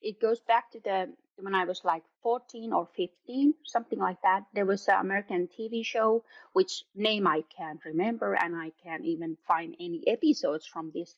it 0.02 0.20
goes 0.20 0.40
back 0.40 0.70
to 0.72 0.80
the 0.80 1.12
when 1.42 1.54
I 1.54 1.64
was 1.64 1.82
like 1.84 2.02
14 2.22 2.72
or 2.72 2.86
15, 2.96 3.54
something 3.64 3.98
like 3.98 4.20
that. 4.22 4.44
There 4.52 4.66
was 4.66 4.86
an 4.88 5.00
American 5.00 5.48
TV 5.48 5.84
show, 5.84 6.24
which 6.52 6.84
name 6.94 7.26
I 7.26 7.42
can't 7.56 7.80
remember, 7.84 8.34
and 8.34 8.54
I 8.54 8.72
can't 8.82 9.04
even 9.04 9.36
find 9.46 9.74
any 9.80 10.02
episodes 10.06 10.66
from 10.66 10.90
this. 10.94 11.16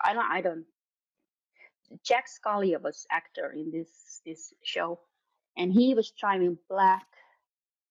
I 0.00 0.14
don't. 0.14 0.30
I 0.30 0.40
don't. 0.40 0.64
Jack 2.04 2.26
Scalia 2.26 2.80
was 2.80 3.06
actor 3.10 3.52
in 3.52 3.70
this 3.70 4.20
this 4.24 4.52
show, 4.62 5.00
and 5.56 5.72
he 5.72 5.94
was 5.94 6.12
driving 6.12 6.58
black. 6.68 7.06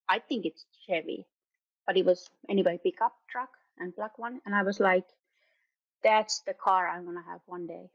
I 0.09 0.19
think 0.19 0.45
it's 0.45 0.65
Chevy, 0.87 1.27
but 1.85 1.97
it 1.97 2.05
was 2.05 2.29
anyway 2.49 2.79
pickup 2.83 3.13
truck 3.29 3.49
and 3.77 3.95
black 3.95 4.17
one, 4.17 4.41
and 4.45 4.55
I 4.55 4.63
was 4.63 4.79
like, 4.79 5.05
that's 6.03 6.41
the 6.45 6.53
car 6.53 6.87
I 6.87 6.99
want 6.99 7.17
to 7.17 7.31
have 7.31 7.41
one 7.45 7.67
day. 7.67 7.89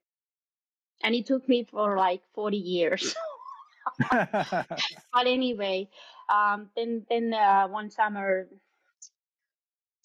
And 1.03 1.15
it 1.15 1.27
took 1.27 1.49
me 1.49 1.65
for 1.65 1.97
like 1.97 2.23
40 2.35 2.57
years. 2.57 3.15
but 4.11 5.27
anyway, 5.27 5.89
um, 6.29 6.71
then 6.77 7.07
then 7.09 7.33
uh, 7.33 7.69
one 7.69 7.91
summer, 7.91 8.49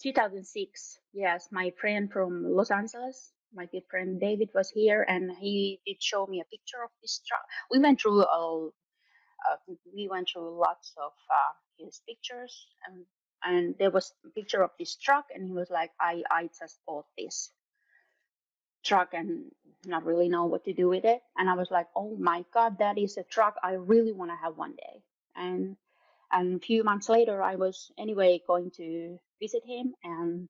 2006, 0.02 0.98
yes, 1.12 1.48
my 1.50 1.72
friend 1.80 2.10
from 2.10 2.44
Los 2.54 2.70
Angeles, 2.70 3.32
my 3.54 3.66
good 3.66 3.84
friend 3.90 4.20
David 4.20 4.50
was 4.54 4.70
here, 4.70 5.02
and 5.08 5.32
he 5.40 5.80
did 5.86 6.02
show 6.02 6.26
me 6.26 6.40
a 6.40 6.44
picture 6.46 6.82
of 6.84 6.90
this 7.02 7.20
truck. 7.26 7.42
We 7.70 7.80
went 7.80 8.00
through 8.00 8.24
all, 8.24 8.72
uh, 9.50 9.56
we 9.94 10.08
went 10.10 10.30
through 10.32 10.58
lots 10.60 10.92
of 10.98 11.12
uh, 11.30 11.54
his 11.84 12.02
pictures, 12.08 12.68
and 12.88 13.06
and 13.44 13.76
there 13.78 13.90
was 13.92 14.12
a 14.26 14.30
picture 14.30 14.62
of 14.62 14.70
this 14.78 14.96
truck, 14.96 15.26
and 15.34 15.46
he 15.46 15.52
was 15.52 15.70
like, 15.70 15.92
I 16.00 16.22
I 16.30 16.50
just 16.60 16.80
bought 16.86 17.06
this 17.18 17.52
truck 18.84 19.10
and 19.14 19.52
not 19.86 20.06
really 20.06 20.30
know 20.30 20.46
what 20.46 20.64
to 20.66 20.74
do 20.74 20.88
with 20.90 21.06
it. 21.06 21.22
And 21.38 21.50
I 21.50 21.56
was 21.56 21.70
like, 21.72 21.88
oh 21.96 22.16
my 22.20 22.44
God, 22.54 22.78
that 22.80 22.98
is 22.98 23.18
a 23.18 23.24
truck 23.24 23.56
I 23.64 23.74
really 23.74 24.12
want 24.12 24.32
to 24.32 24.38
have 24.38 24.58
one 24.58 24.76
day. 24.76 25.02
And 25.36 25.76
and 26.32 26.58
a 26.58 26.60
few 26.66 26.84
months 26.84 27.10
later, 27.10 27.42
I 27.42 27.56
was 27.56 27.92
anyway 27.98 28.40
going 28.46 28.70
to 28.78 29.18
visit 29.42 29.62
him, 29.66 29.94
and 30.04 30.48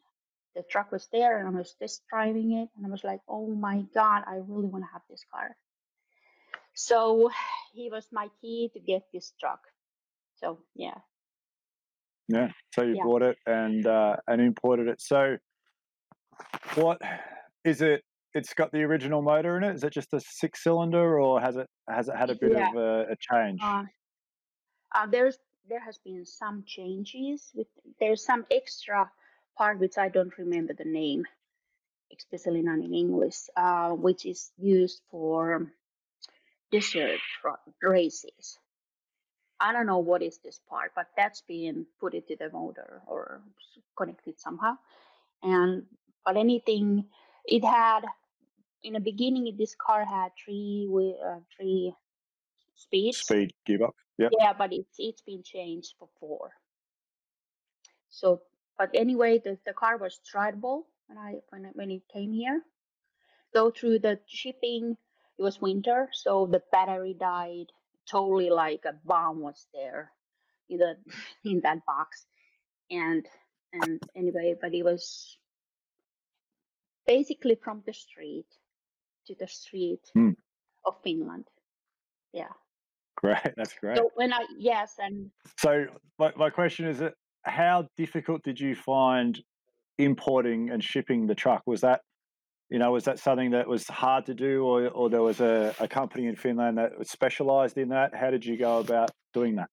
the 0.54 0.62
truck 0.62 0.92
was 0.92 1.08
there, 1.12 1.38
and 1.38 1.48
I 1.48 1.58
was 1.58 1.74
just 1.80 2.02
driving 2.08 2.52
it, 2.52 2.68
and 2.76 2.86
I 2.86 2.90
was 2.90 3.04
like, 3.04 3.20
oh 3.28 3.46
my 3.48 3.84
God, 3.94 4.22
I 4.26 4.36
really 4.36 4.66
want 4.68 4.84
to 4.84 4.92
have 4.92 5.02
this 5.08 5.24
car. 5.32 5.56
So 6.74 7.30
he 7.72 7.90
was 7.90 8.06
my 8.12 8.28
key 8.40 8.70
to 8.74 8.80
get 8.80 9.02
this 9.12 9.32
truck. 9.40 9.60
So 10.36 10.58
yeah, 10.74 10.98
Yeah. 12.28 12.48
So 12.74 12.82
you 12.82 12.96
Yeah. 12.96 13.04
bought 13.04 13.22
it 13.22 13.36
and 13.46 13.86
uh, 13.86 14.16
and 14.26 14.40
imported 14.40 14.88
it. 14.88 15.00
So 15.00 15.36
what 16.74 17.00
is 17.64 17.82
it? 17.82 18.02
It's 18.34 18.54
got 18.54 18.72
the 18.72 18.82
original 18.82 19.20
motor 19.20 19.58
in 19.58 19.64
it. 19.64 19.74
Is 19.74 19.84
it 19.84 19.92
just 19.92 20.14
a 20.14 20.20
six 20.20 20.62
cylinder, 20.62 21.20
or 21.20 21.40
has 21.40 21.56
it 21.56 21.68
has 21.88 22.08
it 22.08 22.16
had 22.16 22.30
a 22.30 22.34
bit 22.34 22.52
Yeah. 22.52 22.70
of 22.70 22.76
a, 22.76 23.12
a 23.12 23.16
change? 23.20 23.60
uh, 23.62 23.84
uh, 24.94 25.06
there's 25.06 25.38
there 25.68 25.80
has 25.80 25.98
been 25.98 26.24
some 26.24 26.64
changes 26.66 27.50
with 27.54 27.66
there's 28.00 28.24
some 28.24 28.46
extra 28.50 29.10
part 29.56 29.78
which 29.80 29.98
I 29.98 30.08
don't 30.08 30.36
remember 30.38 30.74
the 30.74 30.84
name, 30.84 31.24
especially 32.16 32.62
not 32.62 32.78
in 32.80 32.94
English, 32.94 33.48
uh, 33.56 33.90
which 33.90 34.26
is 34.26 34.52
used 34.58 35.02
for 35.10 35.72
desert 36.70 37.20
ra- 37.44 37.56
races. 37.82 38.58
I 39.60 39.72
don't 39.72 39.86
know 39.86 39.98
what 39.98 40.22
is 40.22 40.38
this 40.38 40.60
part, 40.68 40.92
but 40.96 41.06
that's 41.16 41.42
being 41.42 41.86
put 42.00 42.14
into 42.14 42.36
the 42.36 42.50
motor 42.50 43.02
or 43.06 43.42
connected 43.96 44.40
somehow. 44.40 44.76
And 45.42 45.84
but 46.24 46.36
anything, 46.36 47.06
it 47.46 47.64
had 47.64 48.00
in 48.82 48.94
the 48.94 49.00
beginning. 49.00 49.54
This 49.58 49.74
car 49.74 50.04
had 50.04 50.32
three 50.42 50.88
uh, 51.24 51.40
three 51.56 51.94
speeds. 52.74 53.18
Speed 53.18 53.52
give 53.66 53.82
up. 53.82 53.94
Yeah, 54.18 54.28
Yeah, 54.38 54.52
but 54.52 54.72
it's 54.72 54.96
it's 54.98 55.22
been 55.22 55.42
changed 55.42 55.94
before. 55.98 56.52
So, 58.10 58.42
but 58.78 58.90
anyway, 58.94 59.38
the, 59.38 59.58
the 59.66 59.72
car 59.72 59.96
was 59.98 60.20
drivable 60.34 60.84
when 61.06 61.18
I 61.18 61.40
when 61.50 61.64
it, 61.66 61.76
when 61.76 61.90
it 61.90 62.02
came 62.12 62.32
here. 62.32 62.62
Though 63.54 63.70
through 63.70 64.00
the 64.00 64.20
shipping, 64.26 64.96
it 65.38 65.42
was 65.42 65.60
winter, 65.60 66.08
so 66.12 66.46
the 66.46 66.62
battery 66.72 67.14
died. 67.14 67.66
Totally 68.10 68.50
like 68.50 68.84
a 68.84 68.94
bomb 69.04 69.40
was 69.40 69.66
there 69.72 70.12
in 70.68 70.78
the 70.78 70.96
in 71.44 71.60
that 71.60 71.84
box, 71.86 72.26
and 72.90 73.26
and 73.72 74.02
anyway, 74.14 74.54
but 74.60 74.74
it 74.74 74.82
was 74.84 75.38
basically 77.06 77.56
from 77.62 77.82
the 77.86 77.92
street 77.92 78.46
to 79.26 79.34
the 79.38 79.48
street 79.48 80.10
Hmm. 80.14 80.30
of 80.84 80.96
Finland. 81.02 81.46
Yeah. 82.32 82.52
Great. 83.16 83.38
That's 83.56 83.74
great. 83.74 83.98
So 83.98 84.10
when 84.14 84.32
I 84.32 84.46
yes, 84.58 84.94
and 84.98 85.30
So 85.58 85.86
my, 86.18 86.32
my 86.36 86.50
question 86.50 86.86
is 86.86 87.02
how 87.44 87.88
difficult 87.96 88.42
did 88.42 88.60
you 88.60 88.74
find 88.74 89.40
importing 89.98 90.70
and 90.70 90.82
shipping 90.82 91.26
the 91.26 91.34
truck? 91.34 91.62
Was 91.66 91.82
that 91.82 92.00
you 92.72 92.78
know, 92.78 92.92
was 92.92 93.04
that 93.04 93.18
something 93.18 93.50
that 93.50 93.68
was 93.68 93.86
hard 93.86 94.24
to 94.24 94.32
do 94.32 94.64
or, 94.64 94.88
or 94.88 95.10
there 95.10 95.20
was 95.20 95.40
a, 95.40 95.74
a 95.78 95.86
company 95.86 96.26
in 96.26 96.36
Finland 96.36 96.78
that 96.78 96.92
specialized 97.06 97.76
in 97.76 97.90
that? 97.90 98.14
How 98.14 98.30
did 98.30 98.46
you 98.46 98.56
go 98.56 98.78
about 98.78 99.10
doing 99.34 99.56
that? 99.56 99.68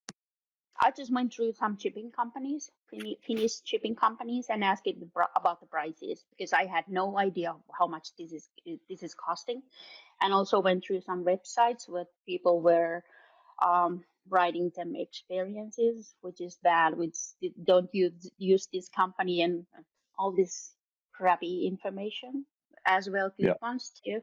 I 0.82 0.90
just 0.90 1.10
went 1.10 1.32
through 1.32 1.52
some 1.54 1.78
shipping 1.78 2.10
companies, 2.10 2.70
Finnish 3.26 3.62
shipping 3.64 3.94
companies, 3.94 4.46
and 4.50 4.62
asked 4.62 4.86
about 5.34 5.60
the 5.60 5.66
prices 5.66 6.24
because 6.30 6.52
I 6.52 6.66
had 6.66 6.84
no 6.88 7.18
idea 7.18 7.54
how 7.78 7.86
much 7.86 8.08
this 8.18 8.32
is 8.32 8.48
this 8.88 9.02
is 9.02 9.14
costing, 9.14 9.62
and 10.20 10.32
also 10.32 10.60
went 10.60 10.84
through 10.84 11.00
some 11.02 11.24
websites 11.24 11.88
where 11.88 12.06
people 12.26 12.60
were 12.60 13.02
um, 13.62 14.04
writing 14.28 14.70
them 14.76 14.94
experiences, 14.96 16.14
which 16.20 16.40
is 16.40 16.58
bad. 16.62 16.96
Which 16.96 17.16
don't 17.64 17.88
use 17.92 18.30
use 18.38 18.68
this 18.72 18.88
company 18.88 19.42
and 19.42 19.66
uh, 19.76 19.82
all 20.18 20.32
this 20.32 20.74
crappy 21.12 21.66
information 21.66 22.44
as 22.86 23.08
well 23.08 23.30
coupons 23.30 23.92
yeah. 24.04 24.14
too. 24.18 24.22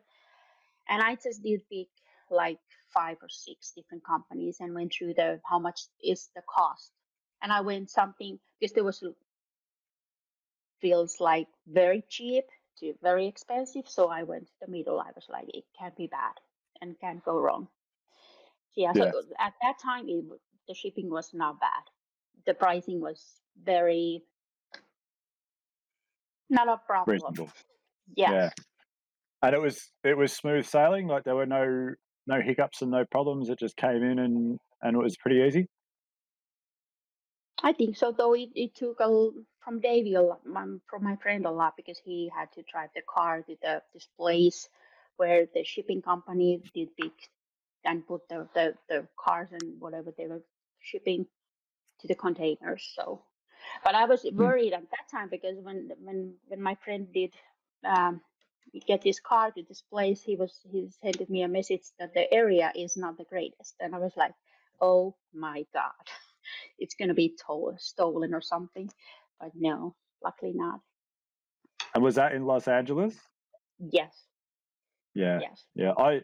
And 0.90 1.02
I 1.02 1.16
just 1.16 1.44
did 1.44 1.62
pick 1.70 1.88
like 2.30 2.60
five 2.94 3.18
or 3.22 3.30
six 3.30 3.72
different 3.76 4.04
companies 4.06 4.58
and 4.60 4.74
went 4.74 4.94
through 4.94 5.14
the 5.14 5.40
how 5.50 5.60
much 5.60 5.82
is 6.04 6.30
the 6.36 6.42
cost. 6.48 6.92
And 7.42 7.52
I 7.52 7.62
went 7.62 7.90
something 7.90 8.40
because 8.60 8.74
there 8.74 8.84
was 8.84 9.04
feels 10.82 11.18
like 11.20 11.48
very 11.68 12.04
cheap 12.08 12.46
to 12.80 12.94
very 13.02 13.28
expensive. 13.28 13.88
So 13.88 14.10
I 14.10 14.24
went 14.24 14.48
to 14.48 14.54
the 14.62 14.72
middle. 14.72 15.00
I 15.00 15.12
was 15.16 15.26
like, 15.30 15.48
it 15.50 15.66
can't 15.78 15.96
be 15.96 16.08
bad 16.08 16.34
and 16.82 17.00
can't 17.00 17.24
go 17.24 17.40
wrong. 17.40 17.68
Yeah, 18.78 18.92
yeah. 18.96 19.12
so 19.12 19.22
at 19.40 19.54
that 19.64 19.80
time, 19.84 20.06
it, 20.08 20.24
the 20.68 20.76
shipping 20.76 21.10
was 21.10 21.32
not 21.34 21.60
bad. 21.60 21.84
The 22.46 22.54
pricing 22.54 23.02
was 23.02 23.42
very 23.66 24.24
not 26.50 26.70
a 26.70 26.78
problem. 26.86 27.16
Reasonable. 27.16 27.50
Yeah. 28.16 28.32
yeah. 28.32 28.50
And 29.42 29.56
it 29.56 29.62
was 29.62 29.92
it 30.04 30.16
was 30.16 30.32
smooth 30.32 30.66
sailing. 30.66 31.08
Like 31.08 31.24
there 31.24 31.36
were 31.36 31.48
no 31.48 31.96
no 32.28 32.40
hiccups 32.40 32.84
and 32.84 32.92
no 32.92 33.04
problems. 33.06 33.50
It 33.50 33.60
just 33.60 33.76
came 33.76 34.04
in 34.04 34.20
and 34.20 34.60
and 34.84 34.96
it 34.96 35.00
was 35.00 35.18
pretty 35.18 35.42
easy. 35.42 35.68
I 37.64 37.74
think 37.74 37.98
so. 37.98 38.14
Though 38.16 38.36
it, 38.36 38.50
it 38.54 38.76
took 38.76 39.00
a 39.00 39.30
from 39.64 39.80
Davey 39.80 40.14
a 40.14 40.22
lot, 40.22 40.42
from 40.44 41.04
my 41.04 41.16
friend 41.16 41.48
a 41.48 41.52
lot 41.52 41.74
because 41.76 42.00
he 42.06 42.32
had 42.34 42.52
to 42.54 42.62
drive 42.72 42.90
the 42.96 43.02
car 43.10 43.42
to 43.42 43.56
the 43.64 43.82
this 43.94 44.08
place 44.18 44.70
where 45.18 45.48
the 45.54 45.64
shipping 45.64 46.04
company 46.04 46.62
did 46.76 46.96
pick 46.96 47.12
and 47.88 48.06
put 48.06 48.28
the, 48.30 48.48
the, 48.54 48.74
the 48.90 49.08
cars 49.18 49.50
and 49.52 49.80
whatever 49.80 50.14
they 50.16 50.28
were 50.28 50.44
shipping 50.80 51.26
to 52.02 52.08
the 52.08 52.16
containers. 52.16 52.94
So, 52.96 53.24
but 53.84 53.96
I 53.96 54.06
was 54.06 54.22
hmm. 54.22 54.38
worried 54.38 54.74
at 54.74 54.84
that 54.92 55.10
time 55.10 55.30
because 55.32 55.58
when 55.62 55.90
when 56.04 56.36
when 56.48 56.62
my 56.62 56.76
friend 56.84 57.08
did 57.12 57.34
um, 57.86 58.22
get 58.86 59.04
his 59.04 59.20
car 59.20 59.52
to 59.52 59.64
this 59.64 59.82
place, 59.82 60.22
he 60.22 60.36
was 60.36 60.60
he 60.70 60.90
sent 61.02 61.30
me 61.30 61.42
a 61.42 61.48
message 61.48 61.84
that 61.98 62.14
the 62.14 62.32
area 62.32 62.72
is 62.76 62.98
not 62.98 63.18
the 63.18 63.24
greatest, 63.24 63.76
and 63.80 63.96
I 63.96 64.00
was 64.00 64.14
like, 64.16 64.34
oh 64.82 65.16
my 65.34 65.66
god, 65.74 66.06
it's 66.80 66.96
gonna 66.96 67.16
be 67.16 67.36
to- 67.48 67.76
stolen 67.78 68.34
or 68.34 68.42
something. 68.42 68.90
But 69.40 69.52
no, 69.56 69.96
luckily 70.24 70.54
not. 70.54 70.82
And 71.96 72.04
was 72.04 72.16
that 72.16 72.34
in 72.34 72.46
Los 72.46 72.68
Angeles? 72.68 73.16
Yes. 73.80 74.14
Yeah. 75.14 75.40
Yes. 75.42 75.66
Yeah. 75.74 75.94
I 75.98 76.22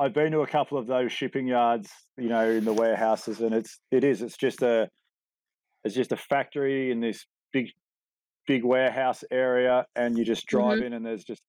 I've 0.00 0.14
been 0.14 0.32
to 0.32 0.40
a 0.40 0.46
couple 0.46 0.78
of 0.78 0.86
those 0.86 1.12
shipping 1.12 1.46
yards, 1.46 1.90
you 2.16 2.30
know, 2.30 2.48
in 2.48 2.64
the 2.64 2.72
warehouses, 2.72 3.42
and 3.42 3.54
it's 3.54 3.78
it 3.90 4.02
is 4.02 4.22
it's 4.22 4.38
just 4.38 4.62
a 4.62 4.88
it's 5.84 5.94
just 5.94 6.12
a 6.12 6.16
factory 6.16 6.90
in 6.90 7.00
this 7.00 7.26
big 7.52 7.66
big 8.46 8.64
warehouse 8.64 9.22
area, 9.30 9.84
and 9.94 10.16
you 10.16 10.24
just 10.24 10.46
drive 10.46 10.78
mm-hmm. 10.78 10.86
in, 10.86 10.92
and 10.94 11.04
there's 11.04 11.22
just 11.22 11.42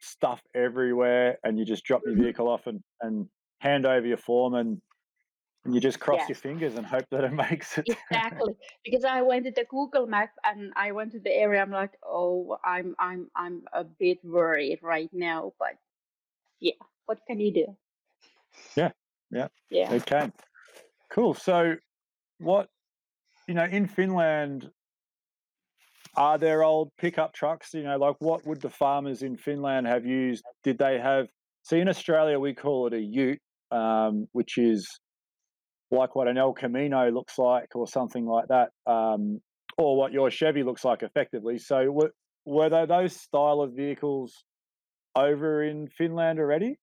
stuff 0.00 0.42
everywhere, 0.52 1.38
and 1.44 1.56
you 1.56 1.64
just 1.64 1.84
drop 1.84 2.02
your 2.04 2.14
mm-hmm. 2.14 2.24
vehicle 2.24 2.48
off 2.48 2.66
and 2.66 2.80
and 3.02 3.28
hand 3.60 3.86
over 3.86 4.04
your 4.04 4.16
form 4.16 4.54
and 4.54 4.82
and 5.64 5.72
you 5.72 5.80
just 5.80 6.00
cross 6.00 6.28
your 6.28 6.34
fingers 6.34 6.74
and 6.74 6.84
hope 6.84 7.04
that 7.12 7.22
it 7.22 7.32
makes 7.50 7.78
it. 7.78 7.86
exactly, 7.88 8.56
because 8.84 9.04
I 9.04 9.22
went 9.22 9.44
to 9.44 9.52
the 9.52 9.64
Google 9.70 10.08
Map 10.08 10.30
and 10.42 10.72
I 10.74 10.90
went 10.90 11.12
to 11.12 11.20
the 11.20 11.30
area. 11.30 11.62
I'm 11.62 11.70
like, 11.70 11.92
oh, 12.04 12.58
I'm 12.64 12.96
I'm 12.98 13.30
I'm 13.36 13.62
a 13.72 13.84
bit 13.84 14.18
worried 14.24 14.80
right 14.82 15.10
now, 15.12 15.52
but 15.60 15.76
yeah, 16.58 16.72
what 17.06 17.20
can 17.28 17.38
you 17.38 17.54
do? 17.54 17.76
Yeah, 18.76 18.90
yeah, 19.30 19.48
yeah. 19.70 19.92
Okay, 19.92 20.30
cool. 21.10 21.34
So, 21.34 21.76
what 22.38 22.68
you 23.48 23.54
know 23.54 23.64
in 23.64 23.86
Finland? 23.86 24.70
Are 26.14 26.36
there 26.36 26.62
old 26.62 26.90
pickup 26.98 27.32
trucks? 27.32 27.72
You 27.72 27.84
know, 27.84 27.96
like 27.96 28.16
what 28.18 28.46
would 28.46 28.60
the 28.60 28.68
farmers 28.68 29.22
in 29.22 29.36
Finland 29.36 29.86
have 29.86 30.04
used? 30.04 30.44
Did 30.62 30.76
they 30.76 30.98
have? 30.98 31.26
See, 31.62 31.78
in 31.78 31.88
Australia, 31.88 32.38
we 32.38 32.54
call 32.54 32.86
it 32.88 32.92
a 32.92 33.00
ute, 33.00 33.40
um, 33.70 34.26
which 34.32 34.58
is 34.58 34.86
like 35.90 36.14
what 36.14 36.28
an 36.28 36.36
El 36.36 36.52
Camino 36.52 37.10
looks 37.10 37.38
like, 37.38 37.74
or 37.74 37.86
something 37.86 38.26
like 38.26 38.48
that, 38.48 38.70
um, 38.86 39.40
or 39.78 39.96
what 39.96 40.12
your 40.12 40.30
Chevy 40.30 40.62
looks 40.62 40.84
like, 40.84 41.02
effectively. 41.02 41.58
So, 41.58 41.90
were, 41.90 42.12
were 42.44 42.68
they 42.68 42.84
those 42.86 43.14
style 43.14 43.60
of 43.60 43.72
vehicles 43.72 44.44
over 45.14 45.62
in 45.62 45.88
Finland 45.88 46.38
already? 46.38 46.78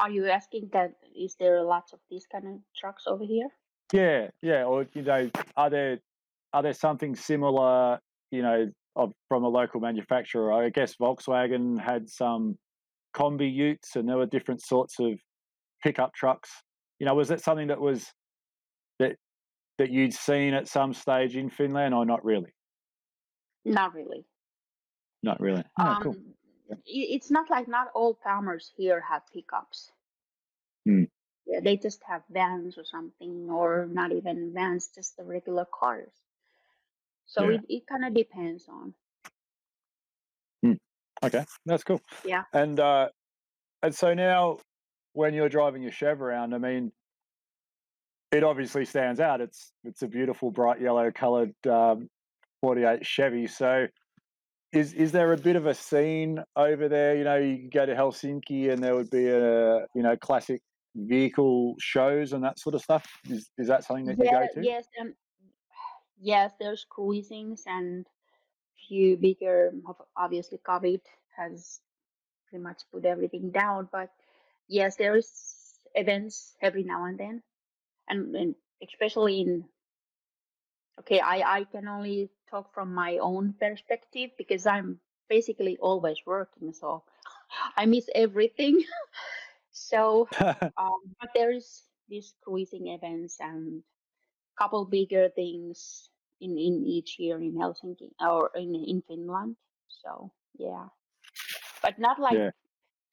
Are 0.00 0.10
you 0.10 0.28
asking 0.28 0.70
that? 0.72 0.94
Is 1.14 1.36
there 1.38 1.62
lots 1.62 1.92
of 1.92 2.00
these 2.10 2.26
kind 2.26 2.46
of 2.46 2.54
trucks 2.74 3.04
over 3.06 3.22
here? 3.22 3.48
Yeah, 3.92 4.28
yeah. 4.42 4.64
Or 4.64 4.86
you 4.94 5.02
know, 5.02 5.30
are 5.56 5.68
there 5.68 5.98
are 6.54 6.62
there 6.62 6.72
something 6.72 7.14
similar? 7.14 8.00
You 8.30 8.42
know, 8.42 8.70
of, 8.96 9.12
from 9.28 9.44
a 9.44 9.48
local 9.48 9.80
manufacturer. 9.80 10.52
I 10.52 10.70
guess 10.70 10.96
Volkswagen 10.96 11.78
had 11.78 12.08
some 12.08 12.56
combi 13.14 13.52
utes, 13.52 13.96
and 13.96 14.08
there 14.08 14.16
were 14.16 14.26
different 14.26 14.62
sorts 14.62 14.98
of 15.00 15.18
pickup 15.82 16.14
trucks. 16.14 16.50
You 16.98 17.06
know, 17.06 17.14
was 17.14 17.28
that 17.28 17.42
something 17.42 17.68
that 17.68 17.80
was 17.80 18.06
that 19.00 19.16
that 19.78 19.90
you'd 19.90 20.14
seen 20.14 20.54
at 20.54 20.66
some 20.66 20.94
stage 20.94 21.36
in 21.36 21.50
Finland, 21.50 21.94
or 21.94 22.06
not 22.06 22.24
really? 22.24 22.54
Not 23.66 23.94
really. 23.94 24.24
Not 25.22 25.38
really. 25.40 25.64
Oh, 25.78 25.84
um, 25.84 26.02
cool 26.02 26.16
it's 26.86 27.30
not 27.30 27.50
like 27.50 27.68
not 27.68 27.88
all 27.94 28.18
farmers 28.22 28.70
here 28.76 29.00
have 29.00 29.22
pickups. 29.32 29.90
Hmm. 30.84 31.04
Yeah, 31.46 31.60
they 31.60 31.76
just 31.76 32.00
have 32.06 32.22
vans 32.30 32.78
or 32.78 32.84
something, 32.84 33.48
or 33.50 33.88
not 33.90 34.12
even 34.12 34.52
vans, 34.54 34.88
just 34.94 35.16
the 35.16 35.24
regular 35.24 35.66
cars. 35.72 36.12
So 37.26 37.48
yeah. 37.48 37.56
it, 37.56 37.60
it 37.68 37.86
kind 37.86 38.04
of 38.04 38.14
depends 38.14 38.66
on. 38.68 38.94
Hmm. 40.62 40.72
Okay, 41.24 41.44
that's 41.66 41.84
cool. 41.84 42.00
Yeah. 42.24 42.44
And 42.52 42.78
uh, 42.78 43.08
and 43.82 43.94
so 43.94 44.14
now, 44.14 44.58
when 45.12 45.34
you're 45.34 45.48
driving 45.48 45.82
your 45.82 45.92
Chev 45.92 46.22
around, 46.22 46.54
I 46.54 46.58
mean, 46.58 46.92
it 48.32 48.44
obviously 48.44 48.84
stands 48.84 49.20
out. 49.20 49.40
It's 49.40 49.72
it's 49.84 50.02
a 50.02 50.08
beautiful 50.08 50.50
bright 50.50 50.80
yellow 50.80 51.10
coloured 51.10 51.54
um, 51.66 52.08
48 52.62 53.04
Chevy. 53.04 53.46
So 53.46 53.86
is 54.72 54.92
is 54.92 55.12
there 55.12 55.32
a 55.32 55.36
bit 55.36 55.56
of 55.56 55.66
a 55.66 55.74
scene 55.74 56.42
over 56.56 56.88
there? 56.88 57.16
You 57.16 57.24
know, 57.24 57.36
you 57.36 57.68
go 57.72 57.86
to 57.86 57.94
Helsinki 57.94 58.70
and 58.70 58.82
there 58.82 58.94
would 58.94 59.10
be 59.10 59.26
a 59.28 59.86
you 59.94 60.02
know 60.02 60.16
classic 60.16 60.62
vehicle 60.94 61.74
shows 61.80 62.32
and 62.32 62.42
that 62.44 62.58
sort 62.58 62.74
of 62.74 62.82
stuff. 62.82 63.06
Is 63.28 63.50
is 63.58 63.68
that 63.68 63.84
something 63.84 64.06
that 64.06 64.16
yeah, 64.18 64.24
you 64.24 64.48
go 64.54 64.60
to? 64.60 64.66
Yes, 64.66 64.84
um, 65.00 65.14
yes. 66.20 66.52
There's 66.60 66.86
cruisings 66.88 67.64
and 67.66 68.06
few 68.88 69.16
bigger. 69.16 69.72
Obviously, 70.16 70.58
COVID 70.66 71.00
has 71.36 71.80
pretty 72.48 72.62
much 72.62 72.82
put 72.92 73.04
everything 73.04 73.50
down, 73.50 73.88
but 73.90 74.10
yes, 74.68 74.96
there 74.96 75.16
is 75.16 75.30
events 75.94 76.54
every 76.62 76.84
now 76.84 77.06
and 77.06 77.18
then, 77.18 77.42
and, 78.08 78.36
and 78.36 78.54
especially 78.82 79.40
in 79.40 79.64
okay, 81.00 81.18
I 81.18 81.58
I 81.58 81.64
can 81.64 81.88
only 81.88 82.30
talk 82.50 82.74
from 82.74 82.94
my 82.94 83.18
own 83.18 83.54
perspective 83.58 84.30
because 84.36 84.66
I'm 84.66 85.00
basically 85.28 85.78
always 85.78 86.18
working, 86.26 86.72
so 86.72 87.04
I 87.76 87.86
miss 87.86 88.08
everything. 88.14 88.82
so, 89.70 90.28
um, 90.40 91.00
but 91.20 91.30
there's 91.34 91.84
these 92.08 92.34
cruising 92.42 92.88
events 92.88 93.38
and 93.40 93.82
couple 94.58 94.84
bigger 94.84 95.30
things 95.30 96.10
in 96.40 96.58
in 96.58 96.84
each 96.84 97.18
year 97.18 97.38
in 97.38 97.54
Helsinki 97.56 98.12
or 98.20 98.50
in 98.54 98.74
in 98.74 99.02
Finland. 99.08 99.56
So 99.88 100.32
yeah, 100.58 100.88
but 101.82 101.98
not 101.98 102.20
like 102.20 102.36
yeah. 102.36 102.50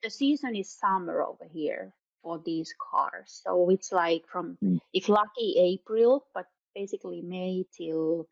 the 0.04 0.10
season 0.10 0.56
is 0.56 0.70
summer 0.70 1.24
over 1.24 1.46
here 1.46 1.94
for 2.22 2.42
these 2.44 2.74
cars. 2.76 3.42
So 3.44 3.70
it's 3.70 3.92
like 3.92 4.28
from 4.28 4.58
mm. 4.64 4.80
if 4.94 5.08
lucky 5.08 5.56
April, 5.58 6.26
but 6.34 6.48
basically 6.76 7.22
May 7.22 7.66
till 7.72 8.28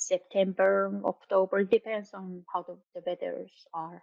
September, 0.00 1.00
October. 1.04 1.60
It 1.60 1.70
depends 1.70 2.14
on 2.14 2.44
how 2.52 2.62
the, 2.62 2.76
the 2.94 3.02
weathers 3.06 3.52
are. 3.74 4.02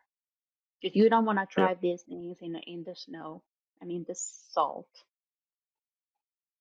If 0.82 0.96
you 0.96 1.10
don't 1.10 1.26
want 1.26 1.40
to 1.40 1.48
drive 1.50 1.82
these 1.82 2.04
things 2.04 2.38
in 2.42 2.56
in 2.68 2.84
the 2.86 2.96
snow 2.96 3.42
I 3.82 3.86
mean 3.86 4.06
the 4.08 4.16
salt. 4.16 4.88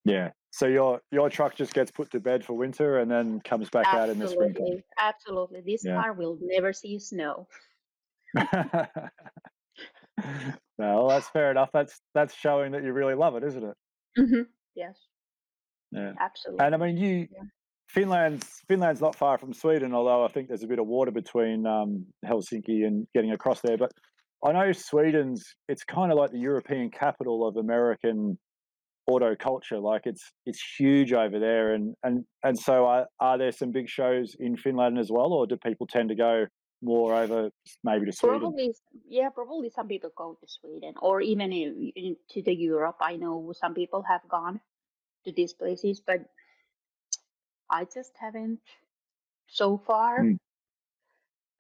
Yeah. 0.05 0.31
So 0.51 0.67
your 0.67 1.01
your 1.11 1.29
truck 1.31 1.57
just 1.57 1.75
gets 1.75 1.91
put 1.91 2.11
to 2.13 2.21
bed 2.21 2.45
for 2.45 2.55
winter 2.55 2.99
and 2.99 3.11
then 3.11 3.41
comes 3.41 3.69
back 3.71 3.87
Absolutely. 3.87 4.11
out 4.11 4.15
in 4.15 4.19
the 4.19 4.29
spring. 4.29 4.83
Absolutely. 4.99 5.63
This 5.67 5.85
yeah. 5.85 6.01
car 6.01 6.13
will 6.13 6.39
never 6.41 6.73
see 6.73 6.99
snow. 6.99 7.49
well, 10.79 11.09
that's 11.09 11.29
fair 11.29 11.51
enough. 11.51 11.71
That's 11.73 12.01
that's 12.15 12.35
showing 12.35 12.73
that 12.73 12.85
you 12.85 12.93
really 12.93 13.15
love 13.15 13.37
it, 13.37 13.45
isn't 13.45 13.65
it? 13.65 13.77
Mm-hmm. 14.19 14.43
Yes. 14.75 14.97
Yeah. 15.93 16.13
Absolutely. 16.21 16.65
And 16.65 16.75
I 16.75 16.79
mean, 16.79 16.97
you 16.97 17.29
Yeah. 17.31 17.43
Finland's 17.89 18.63
Finland's 18.69 19.01
not 19.01 19.15
far 19.15 19.39
from 19.39 19.53
Sweden, 19.53 19.95
although 19.95 20.25
I 20.25 20.29
think 20.29 20.49
there's 20.49 20.65
a 20.65 20.69
bit 20.69 20.79
of 20.79 20.87
water 20.87 21.11
between 21.11 21.67
um, 21.67 22.07
Helsinki 22.25 22.87
and 22.87 23.07
getting 23.15 23.33
across 23.33 23.61
there. 23.61 23.79
But 23.79 23.93
I 24.45 24.53
know 24.53 24.73
Sweden's 24.73 25.45
it's 25.69 25.85
kind 25.85 26.13
of 26.13 26.19
like 26.19 26.31
the 26.31 26.39
European 26.39 26.91
capital 26.91 27.47
of 27.47 27.57
American 27.57 28.39
auto 29.07 29.37
culture. 29.37 29.79
Like 29.79 30.03
it's 30.05 30.33
it's 30.47 30.61
huge 30.79 31.13
over 31.13 31.39
there, 31.39 31.75
and 31.75 31.95
and 32.03 32.25
and 32.43 32.59
so 32.59 32.87
are, 32.87 33.07
are 33.21 33.39
there 33.39 33.53
some 33.53 33.71
big 33.73 33.89
shows 33.89 34.37
in 34.39 34.57
Finland 34.57 34.99
as 34.99 35.11
well, 35.11 35.33
or 35.33 35.47
do 35.47 35.57
people 35.57 35.87
tend 35.87 36.09
to 36.09 36.17
go 36.17 36.47
more 36.83 37.15
over 37.15 37.51
maybe 37.85 38.07
to 38.07 38.13
Sweden? 38.13 38.41
Probably, 38.41 38.75
yeah, 39.09 39.29
probably 39.31 39.71
some 39.71 39.89
people 39.89 40.11
go 40.17 40.37
to 40.41 40.47
Sweden 40.47 40.95
or 41.01 41.21
even 41.21 41.53
in, 41.53 41.93
in, 41.95 42.17
to 42.31 42.43
the 42.43 42.55
Europe. 42.55 42.97
I 43.01 43.17
know 43.17 43.53
some 43.59 43.75
people 43.75 44.03
have 44.03 44.21
gone 44.29 44.61
to 45.25 45.33
these 45.33 45.55
places, 45.55 46.03
but 46.07 46.21
I 47.71 47.85
just 47.85 48.13
haven't 48.19 48.61
so 49.49 49.79
far. 49.79 50.21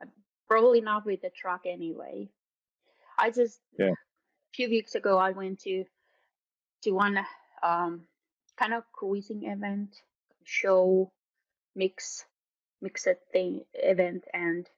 Uh, 0.02 0.06
Probably 0.48 0.80
not 0.80 1.04
with 1.04 1.22
the 1.22 1.30
truck 1.30 1.62
anyway. 1.66 2.28
I 3.18 3.30
just 3.30 3.60
Yeah. 3.78 3.92
a 3.92 4.52
few 4.54 4.68
weeks 4.68 4.94
ago 4.94 5.18
I 5.18 5.30
went 5.32 5.60
to 5.60 5.84
to 6.82 6.90
one 6.92 7.18
um, 7.62 8.06
kind 8.56 8.74
of 8.74 8.84
cruising 8.92 9.44
event 9.44 9.96
show 10.44 11.10
mix 11.74 12.24
mixed 12.80 13.08
thing 13.32 13.64
event 13.74 14.24
and 14.32 14.68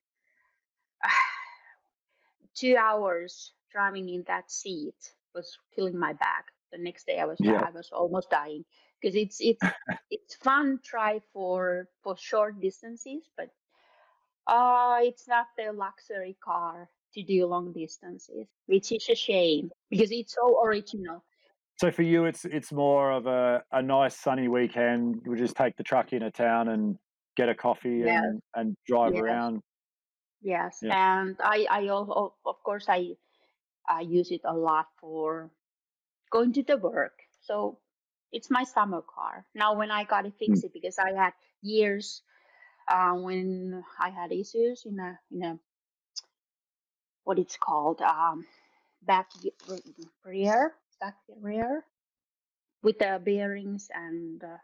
two 2.54 2.76
hours 2.76 3.52
driving 3.70 4.08
in 4.08 4.24
that 4.26 4.50
seat 4.50 4.94
was 5.34 5.58
killing 5.74 5.98
my 5.98 6.12
back. 6.14 6.46
The 6.72 6.78
next 6.78 7.06
day 7.06 7.18
I 7.18 7.24
was 7.26 7.38
Yeah. 7.40 7.62
I 7.66 7.70
was 7.70 7.90
almost 7.92 8.30
dying 8.30 8.64
because 9.00 9.14
it's 9.16 9.40
it's 9.40 9.62
it's 10.10 10.36
fun 10.36 10.80
try 10.84 11.20
for 11.32 11.88
for 12.02 12.16
short 12.16 12.60
distances, 12.60 13.30
but 13.36 13.50
uh 14.46 15.00
it's 15.02 15.28
not 15.28 15.46
the 15.56 15.72
luxury 15.72 16.36
car 16.42 16.90
to 17.14 17.22
do 17.22 17.46
long 17.46 17.72
distances, 17.72 18.48
which 18.66 18.92
is 18.92 19.08
a 19.08 19.14
shame 19.14 19.70
because 19.90 20.10
it's 20.12 20.34
so 20.34 20.62
original. 20.64 21.24
So 21.80 21.90
for 21.92 22.02
you, 22.02 22.24
it's 22.24 22.44
it's 22.44 22.72
more 22.72 23.12
of 23.12 23.26
a, 23.26 23.64
a 23.70 23.82
nice 23.82 24.16
sunny 24.16 24.48
weekend. 24.48 25.26
We 25.26 25.36
just 25.38 25.56
take 25.56 25.76
the 25.76 25.84
truck 25.84 26.12
into 26.12 26.30
town 26.30 26.68
and 26.68 26.98
get 27.36 27.48
a 27.48 27.54
coffee 27.54 28.02
Yes. 28.02 28.22
and, 28.24 28.42
and 28.54 28.76
drive 28.86 29.14
Yes. 29.14 29.22
around. 29.22 29.60
Yes, 30.40 30.82
Yeah. 30.82 30.94
and 30.94 31.36
I 31.40 31.66
I 31.70 31.88
also 31.88 32.36
of 32.46 32.62
course 32.64 32.86
I 32.88 33.16
I 33.88 34.02
use 34.02 34.30
it 34.32 34.42
a 34.44 34.54
lot 34.56 34.88
for 35.00 35.50
going 36.30 36.52
to 36.54 36.62
the 36.62 36.78
work. 36.78 37.20
So 37.40 37.80
it's 38.32 38.50
my 38.50 38.64
summer 38.64 39.02
car. 39.02 39.46
Now 39.54 39.76
when 39.76 39.90
I 39.90 40.04
got 40.04 40.26
it 40.26 40.34
fixed, 40.38 40.64
it 40.64 40.72
because 40.72 40.98
I 40.98 41.12
had 41.12 41.32
years 41.62 42.22
uh, 42.88 43.12
when 43.14 43.84
I 44.00 44.10
had 44.10 44.32
issues 44.32 44.84
in 44.86 44.98
a 44.98 45.18
in 45.30 45.42
a 45.42 45.58
what 47.24 47.38
it's 47.38 47.56
called 47.56 48.00
um 48.00 48.46
back 49.02 49.28
rear 50.24 50.74
back 51.00 51.16
rear 51.40 51.84
with 52.82 52.98
the 52.98 53.20
bearings 53.24 53.88
and 53.94 54.42
uh, 54.42 54.58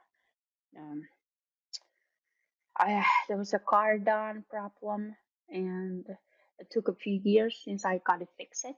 um, 0.79 1.03
I 2.77 3.05
there 3.29 3.37
was 3.37 3.55
a 3.55 3.59
car 3.59 3.99
cardan 3.99 4.45
problem 4.49 5.17
and 5.49 6.07
it 6.59 6.71
took 6.71 6.89
a 6.89 6.95
few 6.95 7.21
years 7.25 7.61
since 7.65 7.85
I 7.85 7.99
got 7.99 8.23
it 8.23 8.29
fixed. 8.39 8.65
it. 8.65 8.77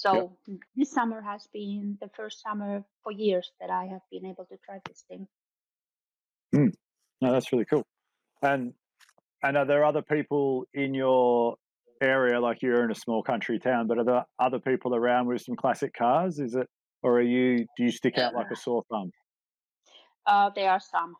So 0.00 0.32
this 0.74 0.90
summer 0.90 1.20
has 1.20 1.46
been 1.52 1.98
the 2.00 2.08
first 2.16 2.40
summer 2.42 2.82
for 3.02 3.12
years 3.12 3.52
that 3.60 3.68
I 3.68 3.84
have 3.84 4.00
been 4.10 4.24
able 4.24 4.46
to 4.46 4.56
drive 4.64 4.80
this 4.88 5.04
thing. 5.06 5.28
No, 6.52 7.32
that's 7.32 7.52
really 7.52 7.66
cool. 7.66 7.84
And 8.40 8.72
and 9.42 9.58
are 9.58 9.66
there 9.66 9.84
other 9.84 10.00
people 10.00 10.64
in 10.72 10.94
your 10.94 11.56
area, 12.00 12.40
like 12.40 12.62
you're 12.62 12.82
in 12.82 12.90
a 12.90 12.94
small 12.94 13.22
country 13.22 13.58
town, 13.58 13.88
but 13.88 13.98
are 13.98 14.04
there 14.04 14.24
other 14.38 14.58
people 14.58 14.94
around 14.94 15.26
with 15.26 15.42
some 15.42 15.54
classic 15.54 15.92
cars? 15.92 16.38
Is 16.38 16.54
it, 16.54 16.66
or 17.02 17.18
are 17.18 17.22
you? 17.22 17.66
Do 17.76 17.84
you 17.84 17.90
stick 17.90 18.16
out 18.16 18.34
like 18.34 18.50
a 18.50 18.56
sore 18.56 18.84
thumb? 18.90 19.10
Uh, 20.24 20.48
there 20.54 20.70
are 20.70 20.80
some, 20.80 21.14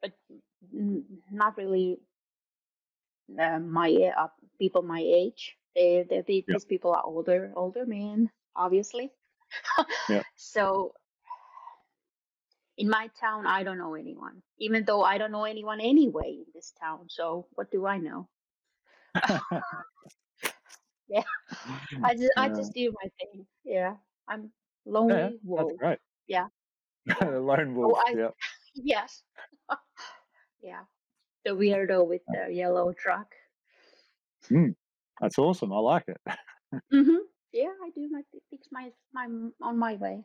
but 0.00 0.12
not 1.32 1.56
really 1.56 1.98
uh, 3.36 3.58
my 3.58 3.90
uh, 4.16 4.28
people 4.60 4.82
my 4.82 5.00
age. 5.00 5.56
They, 5.74 6.04
they, 6.08 6.22
they 6.26 6.44
Yeah. 6.46 6.54
these 6.54 6.64
people 6.64 6.92
are 6.92 7.02
older, 7.04 7.52
older 7.56 7.86
men, 7.86 8.30
obviously. 8.56 9.10
Yeah. 10.08 10.22
So 10.36 10.94
in 12.76 12.88
my 12.88 13.10
town, 13.20 13.46
I 13.46 13.62
don't 13.62 13.78
know 13.78 13.94
anyone. 13.94 14.42
Even 14.58 14.84
though 14.84 15.02
I 15.02 15.18
don't 15.18 15.30
know 15.32 15.44
anyone 15.44 15.80
anyway 15.80 16.38
in 16.40 16.46
this 16.54 16.72
town. 16.80 17.06
So 17.08 17.46
what 17.54 17.70
do 17.70 17.86
I 17.86 17.98
know? 17.98 18.28
Yeah, 21.10 21.24
I 22.04 22.14
just 22.14 22.32
I 22.36 22.48
just 22.48 22.72
do 22.72 22.92
my 23.02 23.10
thing. 23.18 23.44
Yeah, 23.64 23.96
I'm 24.28 24.52
Yeah, 24.84 24.86
lonely 24.86 25.18
that's 25.18 25.42
wolf. 25.42 25.72
great. 25.78 25.98
Yeah. 26.28 26.46
Lone 27.20 27.74
oh, 27.76 27.88
wolf. 27.88 27.98
I- 28.06 28.14
yeah. 28.14 28.30
Yes. 28.74 29.24
yeah. 30.62 30.84
The 31.44 31.50
weirdo 31.50 32.06
with 32.06 32.22
the 32.28 32.54
yellow 32.54 32.92
truck. 32.92 33.34
Mm. 34.50 34.76
That's 35.20 35.38
awesome. 35.38 35.72
I 35.72 35.78
like 35.78 36.04
it. 36.08 36.16
hmm 36.90 37.16
Yeah, 37.52 37.72
I 37.84 37.90
do 37.94 38.08
my 38.10 38.22
fix 38.50 38.68
my 38.72 38.90
my 39.12 39.26
on 39.62 39.78
my 39.78 39.94
way. 39.94 40.24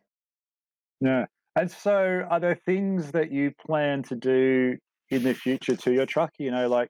Yeah. 1.02 1.26
And 1.58 1.72
so, 1.72 2.26
are 2.30 2.40
there 2.40 2.60
things 2.66 3.12
that 3.12 3.32
you 3.32 3.52
plan 3.66 4.04
to 4.04 4.16
do 4.16 4.76
in 5.10 5.24
the 5.24 5.34
future 5.34 5.76
to 5.76 5.94
your 5.94 6.06
truck? 6.06 6.32
You 6.38 6.52
know, 6.52 6.68
like, 6.68 6.90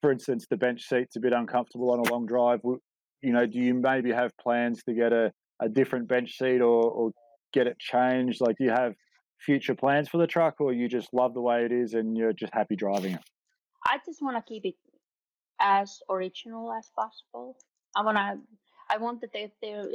for 0.00 0.10
instance, 0.10 0.46
the 0.50 0.56
bench 0.56 0.88
seat's 0.88 1.16
a 1.16 1.20
bit 1.20 1.32
uncomfortable 1.32 1.92
on 1.92 2.00
a 2.00 2.10
long 2.12 2.26
drive. 2.26 2.60
You 2.64 3.32
know, 3.32 3.46
do 3.46 3.58
you 3.60 3.74
maybe 3.74 4.10
have 4.10 4.32
plans 4.38 4.82
to 4.84 4.94
get 4.94 5.12
a, 5.12 5.30
a 5.60 5.68
different 5.68 6.08
bench 6.08 6.36
seat 6.36 6.60
or, 6.60 6.90
or 6.90 7.10
get 7.52 7.68
it 7.68 7.78
changed? 7.78 8.40
Like, 8.40 8.56
do 8.56 8.64
you 8.64 8.70
have 8.70 8.94
future 9.38 9.76
plans 9.76 10.08
for 10.08 10.18
the 10.18 10.26
truck 10.26 10.60
or 10.60 10.72
you 10.72 10.88
just 10.88 11.08
love 11.12 11.34
the 11.34 11.40
way 11.40 11.64
it 11.64 11.70
is 11.70 11.94
and 11.94 12.16
you're 12.16 12.32
just 12.32 12.52
happy 12.52 12.74
driving 12.74 13.14
it? 13.14 13.22
I 13.86 13.98
just 14.04 14.22
want 14.22 14.36
to 14.36 14.42
keep 14.42 14.64
it 14.64 14.74
as 15.62 16.02
original 16.10 16.72
as 16.72 16.90
possible. 16.94 17.56
I 17.96 18.02
want 18.02 18.18
to. 18.18 18.38
I 18.90 18.98
want 18.98 19.20
that 19.22 19.32
they, 19.32 19.50
there 19.62 19.86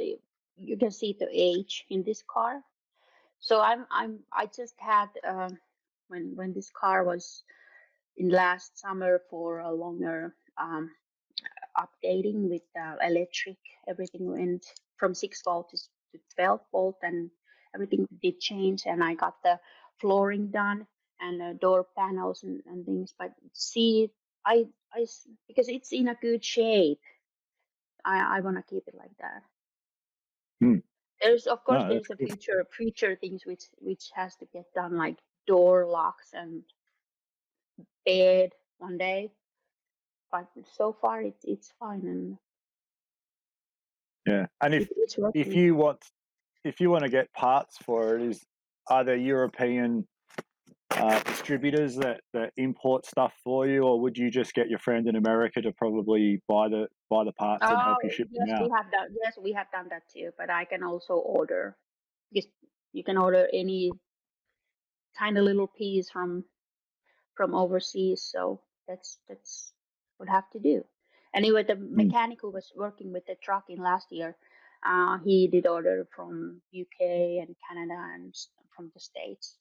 you 0.56 0.76
can 0.76 0.90
see 0.90 1.16
the 1.18 1.28
age 1.30 1.84
in 1.90 2.02
this 2.02 2.24
car. 2.28 2.62
So 3.38 3.60
I'm 3.60 3.86
I'm 3.90 4.20
I 4.32 4.46
just 4.46 4.74
had 4.78 5.08
um, 5.24 5.58
when 6.08 6.32
when 6.34 6.52
this 6.52 6.70
car 6.70 7.04
was 7.04 7.44
in 8.16 8.30
last 8.30 8.78
summer 8.78 9.20
for 9.30 9.60
a 9.60 9.70
longer 9.72 10.34
um, 10.56 10.90
updating 11.76 12.48
with 12.48 12.62
uh, 12.80 12.96
electric. 13.06 13.58
Everything 13.86 14.32
went 14.32 14.66
from 14.96 15.14
six 15.14 15.42
volt 15.44 15.70
to 15.70 15.76
to 15.76 16.18
twelve 16.34 16.60
volt, 16.72 16.96
and 17.02 17.30
everything 17.74 18.08
did 18.22 18.40
change. 18.40 18.82
And 18.86 19.04
I 19.04 19.14
got 19.14 19.36
the 19.44 19.60
flooring 20.00 20.48
done 20.48 20.86
and 21.20 21.42
uh, 21.42 21.52
door 21.54 21.86
panels 21.96 22.42
and, 22.42 22.62
and 22.66 22.84
things. 22.84 23.14
But 23.18 23.32
see, 23.52 24.10
I 24.48 24.64
I 24.94 25.06
because 25.46 25.68
it's 25.68 25.92
in 25.92 26.08
a 26.08 26.14
good 26.14 26.44
shape. 26.44 27.00
I 28.04 28.38
I 28.38 28.40
want 28.40 28.56
to 28.56 28.62
keep 28.62 28.88
it 28.88 28.94
like 28.94 29.16
that. 29.20 29.42
Hmm. 30.60 30.78
There's 31.22 31.46
of 31.46 31.62
course 31.64 31.82
No, 31.82 31.88
there's 31.90 32.10
a 32.10 32.16
future 32.16 32.66
future 32.74 33.16
things 33.16 33.44
which 33.44 33.64
which 33.78 34.10
has 34.14 34.34
to 34.36 34.46
get 34.46 34.64
done 34.74 34.96
like 34.96 35.18
door 35.46 35.86
locks 35.86 36.30
and 36.32 36.62
bed 38.06 38.52
one 38.78 38.96
day. 38.96 39.32
But 40.32 40.48
so 40.76 40.92
far 40.92 41.22
it's 41.22 41.44
it's 41.44 41.72
fine 41.78 42.06
and 42.06 42.38
Yeah. 44.26 44.46
And 44.60 44.74
if, 44.74 44.90
it, 44.90 44.96
it's 44.96 45.18
working. 45.18 45.42
if 45.42 45.54
you 45.54 45.74
want 45.74 46.04
if 46.64 46.80
you 46.80 46.90
want 46.90 47.04
to 47.04 47.10
get 47.10 47.32
parts 47.32 47.76
for 47.78 48.16
it 48.16 48.22
is 48.22 48.44
are 48.88 49.04
there 49.04 49.16
european 49.16 50.06
uh, 50.90 51.20
distributors 51.20 51.96
that, 51.96 52.22
that 52.32 52.52
import 52.56 53.06
stuff 53.06 53.32
for 53.44 53.66
you 53.66 53.82
or 53.82 54.00
would 54.00 54.16
you 54.16 54.30
just 54.30 54.54
get 54.54 54.68
your 54.68 54.78
friend 54.78 55.06
in 55.06 55.16
america 55.16 55.60
to 55.60 55.72
probably 55.72 56.42
buy 56.48 56.68
the 56.68 56.88
buy 57.10 57.24
the 57.24 57.32
parts 57.32 57.70
and 57.70 57.78
help 57.82 57.98
you 58.02 58.10
Oh, 58.10 58.12
ship 58.14 58.28
yes, 58.30 58.48
them 58.48 58.54
out 58.54 58.62
we 58.64 58.70
have 58.76 58.90
done. 58.90 59.16
Yes, 59.22 59.38
we 59.38 59.52
have 59.52 59.70
done 59.70 59.88
that 59.90 60.08
too. 60.08 60.32
But 60.36 60.50
I 60.50 60.64
can 60.64 60.82
also 60.82 61.14
order. 61.14 61.76
You 62.92 63.04
can 63.04 63.16
order 63.16 63.48
any 63.52 63.90
tiny 65.18 65.40
little 65.40 65.66
piece 65.66 66.10
from 66.10 66.44
from 67.34 67.54
overseas. 67.54 68.22
So 68.22 68.62
that's 68.86 69.18
that's 69.28 69.72
what 70.16 70.28
I 70.28 70.32
have 70.32 70.50
to 70.50 70.58
do. 70.60 70.84
Anyway, 71.34 71.62
the 71.64 71.76
mechanic 71.76 72.40
who 72.40 72.50
was 72.50 72.72
working 72.74 73.12
with 73.12 73.26
the 73.26 73.36
truck 73.36 73.64
in 73.68 73.78
last 73.78 74.10
year, 74.10 74.36
uh, 74.84 75.18
he 75.18 75.46
did 75.48 75.66
order 75.66 76.06
from 76.14 76.62
UK 76.72 77.38
and 77.40 77.54
Canada 77.68 77.98
and 78.14 78.30
s- 78.30 78.48
from 78.74 78.90
the 78.94 79.00
states. 79.00 79.58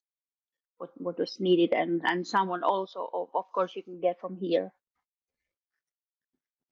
What 0.77 0.89
what 0.95 1.17
was 1.19 1.39
needed 1.39 1.73
and 1.73 2.01
and 2.05 2.25
someone 2.25 2.63
also 2.63 3.09
of, 3.13 3.29
of 3.33 3.45
course 3.53 3.75
you 3.75 3.83
can 3.83 3.99
get 3.99 4.19
from 4.19 4.37
here. 4.37 4.71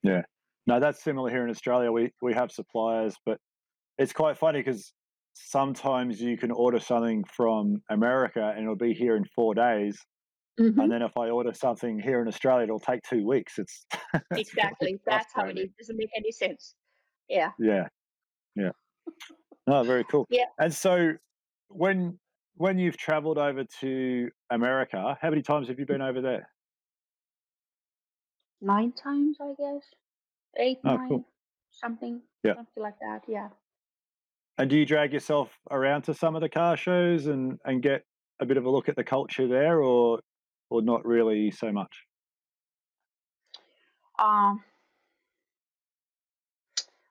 Yeah. 0.04 0.22
No 0.68 0.80
that's 0.80 1.04
similar 1.04 1.30
here 1.30 1.44
in 1.44 1.50
australia 1.50 1.92
we 1.92 2.12
we 2.22 2.34
have 2.34 2.52
suppliers 2.52 3.16
but 3.26 3.40
it's 3.98 4.14
quite 4.14 4.38
funny 4.38 4.60
because 4.60 4.94
sometimes 5.34 6.22
you 6.22 6.38
can 6.38 6.52
order 6.52 6.80
something 6.80 7.24
from 7.26 7.82
America 7.90 8.54
and 8.56 8.64
it'll 8.64 8.76
be 8.76 8.94
here 8.94 9.16
in 9.16 9.26
four 9.26 9.54
days. 9.54 9.98
Mhm. 10.60 10.82
And 10.82 10.92
then 10.92 11.02
if 11.02 11.18
I 11.18 11.30
order 11.30 11.54
something 11.54 12.00
here 12.00 12.22
in 12.22 12.28
Australia, 12.30 12.64
it'll 12.64 12.80
take 12.80 13.02
two 13.04 13.26
weeks. 13.26 13.60
It's 13.60 13.86
Exactly. 14.32 15.00
That's 15.06 15.34
how 15.34 15.46
it 15.46 15.78
Doesn't 15.78 15.98
make 15.98 16.10
any 16.16 16.32
sense. 16.32 16.76
Yeah. 17.28 17.52
Yeah, 17.60 17.88
yeah. 18.56 18.72
Oh, 19.68 19.82
very 19.84 20.04
cool. 20.04 20.28
Yeah. 20.30 20.46
And 20.60 20.72
so, 20.72 21.14
when 21.70 22.20
when 22.56 22.80
you've 22.80 22.98
travelled 22.98 23.38
over 23.38 23.64
to 23.82 24.32
America, 24.50 25.18
how 25.22 25.30
many 25.30 25.42
times 25.42 25.68
have 25.68 25.80
you 25.80 25.86
been 25.86 26.02
over 26.02 26.22
there? 26.22 26.50
Nine 28.62 28.92
times, 28.92 29.38
I 29.40 29.54
guess. 29.58 29.94
Eight, 30.58 30.84
Oh, 30.84 30.98
nine, 30.98 31.10
cool. 31.10 31.30
something, 31.72 32.22
Yeah. 32.44 32.56
something 32.56 32.84
like 32.84 33.00
that. 33.00 33.24
Yeah. 33.28 33.50
And 34.58 34.70
do 34.70 34.78
you 34.78 34.86
drag 34.86 35.12
yourself 35.14 35.60
around 35.70 36.04
to 36.04 36.14
some 36.14 36.36
of 36.36 36.42
the 36.42 36.50
car 36.50 36.78
shows 36.78 37.28
and 37.28 37.60
and 37.66 37.82
get 37.82 38.04
a 38.40 38.46
bit 38.46 38.58
of 38.58 38.66
a 38.66 38.70
look 38.70 38.88
at 38.90 38.96
the 38.96 39.04
culture 39.04 39.48
there, 39.48 39.82
or 39.82 40.22
or 40.70 40.82
not 40.82 41.06
really 41.06 41.52
so 41.52 41.72
much? 41.72 42.06
Um. 44.18 44.64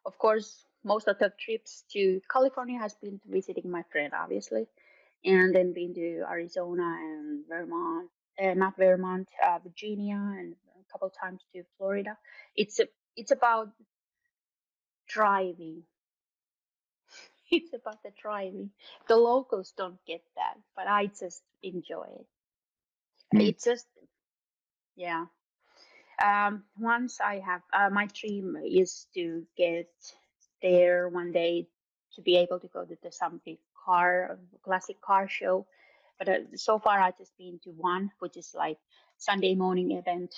Of 0.07 0.19
course, 0.19 0.67
most 0.85 1.09
of 1.09 1.19
the 1.19 1.33
trips 1.39 1.83
to 1.93 2.21
California 2.31 2.79
has 2.79 2.95
been 2.95 3.21
visiting 3.25 3.71
my 3.71 3.83
friend, 3.85 4.13
obviously, 4.13 4.69
and 5.25 5.55
then 5.55 5.73
been 5.73 5.95
to 5.95 6.25
Arizona 6.31 6.97
and 7.01 7.45
Vermont, 7.49 8.11
uh, 8.43 8.55
not 8.55 8.77
Vermont, 8.77 9.29
uh, 9.45 9.59
Virginia, 9.65 10.17
and 10.17 10.55
a 10.55 10.93
couple 10.93 11.11
times 11.11 11.43
to 11.55 11.63
Florida. 11.79 12.17
It's 12.57 12.81
a, 12.81 12.87
it's 13.17 13.33
about 13.33 13.71
driving. 15.09 15.85
It's 17.51 17.75
about 17.75 18.03
the 18.03 18.11
driving. 18.21 18.71
The 19.09 19.17
locals 19.17 19.75
don't 19.77 19.99
get 20.07 20.23
that, 20.37 20.57
but 20.77 20.89
I 20.89 21.07
just 21.07 21.43
enjoy 21.63 22.07
it. 22.21 22.27
Mm. 23.35 23.49
It's 23.49 23.65
just, 23.65 23.87
yeah. 24.97 25.27
Um, 26.25 26.65
once 26.79 27.21
I 27.21 27.41
have 27.41 27.63
uh, 27.73 27.91
my 27.91 28.09
dream 28.15 28.57
is 28.65 29.07
to 29.15 29.45
get 29.57 29.91
there 30.63 31.09
one 31.09 31.33
day 31.33 31.69
to 32.15 32.23
be 32.23 32.37
able 32.37 32.61
to 32.61 32.69
go 32.69 32.85
to 32.85 32.97
the 33.03 33.13
some 33.13 33.41
big 33.45 33.59
car 33.85 34.39
classic 34.63 35.01
car 35.01 35.29
show, 35.29 35.67
but 36.19 36.29
uh, 36.29 36.39
so 36.57 36.79
far 36.79 37.01
I've 37.01 37.19
just 37.19 37.37
been 37.37 37.59
to 37.65 37.71
one, 37.71 38.11
which 38.19 38.37
is 38.37 38.53
like 38.55 38.79
Sunday 39.19 39.55
morning 39.55 39.93
event 39.93 40.35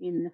in 0.00 0.30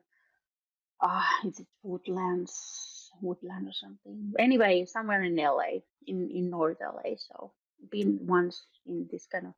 ah, 1.00 1.28
is 1.44 1.60
it 1.60 1.66
Woodlands, 1.82 3.10
Woodland 3.20 3.68
or 3.68 3.72
something? 3.72 4.32
Anyway, 4.38 4.86
somewhere 4.86 5.22
in 5.22 5.36
LA, 5.36 5.82
in 6.06 6.30
in 6.30 6.50
North 6.50 6.78
LA. 6.80 7.16
So 7.16 7.52
been 7.90 8.20
once 8.22 8.66
in 8.86 9.08
this 9.10 9.26
kind 9.26 9.46
of 9.46 9.54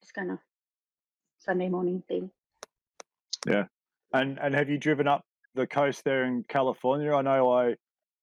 this 0.00 0.12
kind 0.12 0.30
of 0.30 0.38
Sunday 1.38 1.68
morning 1.68 2.02
thing. 2.08 2.30
Yeah. 3.46 3.64
And 4.12 4.38
and 4.38 4.54
have 4.54 4.68
you 4.68 4.78
driven 4.78 5.08
up 5.08 5.24
the 5.54 5.66
coast 5.66 6.04
there 6.04 6.24
in 6.24 6.44
California? 6.48 7.12
I 7.12 7.22
know 7.22 7.52
I 7.52 7.76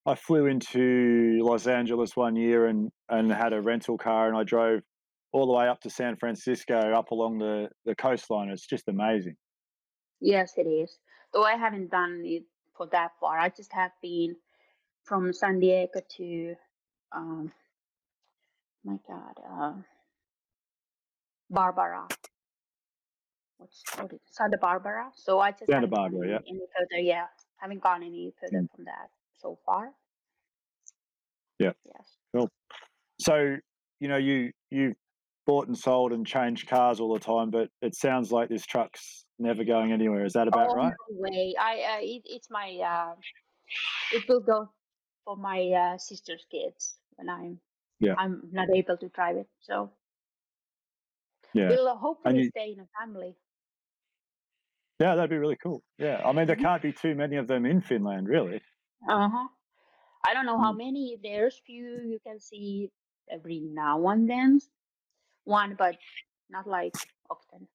I 0.05 0.15
flew 0.15 0.47
into 0.47 1.39
Los 1.41 1.65
Angeles 1.67 2.15
one 2.15 2.35
year 2.35 2.65
and 2.67 2.91
and 3.09 3.31
had 3.31 3.53
a 3.53 3.61
rental 3.61 3.97
car 3.97 4.27
and 4.27 4.37
I 4.37 4.43
drove 4.43 4.81
all 5.31 5.47
the 5.47 5.53
way 5.53 5.67
up 5.67 5.79
to 5.81 5.89
San 5.89 6.15
Francisco 6.17 6.93
up 6.93 7.11
along 7.11 7.39
the 7.39 7.69
the 7.85 7.95
coastline. 7.95 8.49
It's 8.49 8.67
just 8.67 8.87
amazing. 8.87 9.35
Yes, 10.19 10.53
it 10.57 10.67
is. 10.67 10.97
Though 11.33 11.43
I 11.43 11.55
haven't 11.55 11.89
done 11.89 12.21
it 12.25 12.43
for 12.75 12.87
that 12.91 13.11
far. 13.19 13.37
I 13.39 13.49
just 13.49 13.71
have 13.73 13.91
been 14.01 14.35
from 15.03 15.33
San 15.33 15.59
Diego 15.59 15.99
to, 16.17 16.55
um, 17.11 17.51
my 18.85 18.95
God, 19.07 19.33
uh, 19.51 19.73
Barbara. 21.49 22.07
What's 23.57 23.83
what 23.97 24.13
is 24.13 24.19
Santa 24.31 24.57
Barbara? 24.57 25.11
So 25.15 25.39
I 25.39 25.51
just 25.51 25.67
Santa 25.67 25.87
Barbara, 25.87 26.27
yeah. 26.27 26.39
any 26.47 26.59
further. 26.77 27.01
Yeah, 27.01 27.25
haven't 27.57 27.81
gone 27.81 28.03
any 28.03 28.33
further 28.39 28.63
Mm. 28.63 28.69
from 28.75 28.85
that 28.85 29.09
so 29.43 29.60
far. 29.65 29.91
Yeah. 31.60 31.73
Yes. 31.86 32.17
So 33.19 33.56
you 33.99 34.08
know 34.08 34.17
you 34.17 34.51
you 34.71 34.95
bought 35.45 35.67
and 35.67 35.77
sold 35.77 36.12
and 36.12 36.25
changed 36.25 36.67
cars 36.67 36.99
all 36.99 37.13
the 37.13 37.19
time, 37.19 37.51
but 37.51 37.69
it 37.82 37.95
sounds 37.95 38.32
like 38.32 38.49
this 38.49 38.65
truck's 38.65 39.25
never 39.38 39.63
going 39.63 39.91
anywhere. 39.91 40.25
Is 40.25 40.34
that 40.34 40.47
about 40.47 40.69
oh 40.71 40.75
right? 40.75 40.93
no 41.10 41.19
way! 41.19 41.53
I 41.60 41.73
uh, 41.73 41.99
it, 42.01 42.23
it's 42.25 42.49
my 42.49 42.69
uh, 42.84 43.13
it 44.13 44.27
will 44.27 44.39
go 44.41 44.69
for 45.25 45.38
my 45.38 45.60
uh, 45.69 45.97
sister's 45.99 46.43
kids 46.51 46.97
when 47.15 47.29
I'm 47.29 47.60
Yeah. 47.99 48.15
I'm 48.17 48.41
not 48.51 48.67
able 48.75 48.97
to 48.97 49.08
drive 49.10 49.38
it. 49.38 49.47
So 49.62 49.91
Yeah. 51.53 51.69
we'll 51.69 51.88
uh, 51.88 51.95
hopefully 51.95 52.43
you- 52.43 52.49
stay 52.49 52.73
in 52.75 52.79
a 52.79 52.88
family. 52.99 53.36
Yeah, 54.99 55.15
that'd 55.15 55.29
be 55.29 55.38
really 55.38 55.58
cool. 55.62 55.84
Yeah, 55.97 56.21
I 56.25 56.32
mean 56.34 56.47
there 56.47 56.56
Mhm. 56.56 56.62
can't 56.67 56.82
be 56.82 56.93
too 56.93 57.13
many 57.15 57.36
of 57.38 57.47
them 57.47 57.65
in 57.65 57.79
Finland, 57.82 58.27
really. 58.27 58.62
Uh 59.07 59.29
huh. 59.29 59.47
I 60.25 60.33
don't 60.33 60.45
know 60.45 60.59
how 60.59 60.71
Mm. 60.71 60.77
many. 60.77 61.17
There's 61.21 61.59
few 61.59 62.01
you 62.01 62.19
can 62.19 62.39
see 62.39 62.91
every 63.29 63.59
now 63.61 64.07
and 64.09 64.29
then, 64.29 64.59
one, 65.45 65.75
but 65.75 65.97
not 66.49 66.67
like 66.67 66.95
often. 67.29 67.69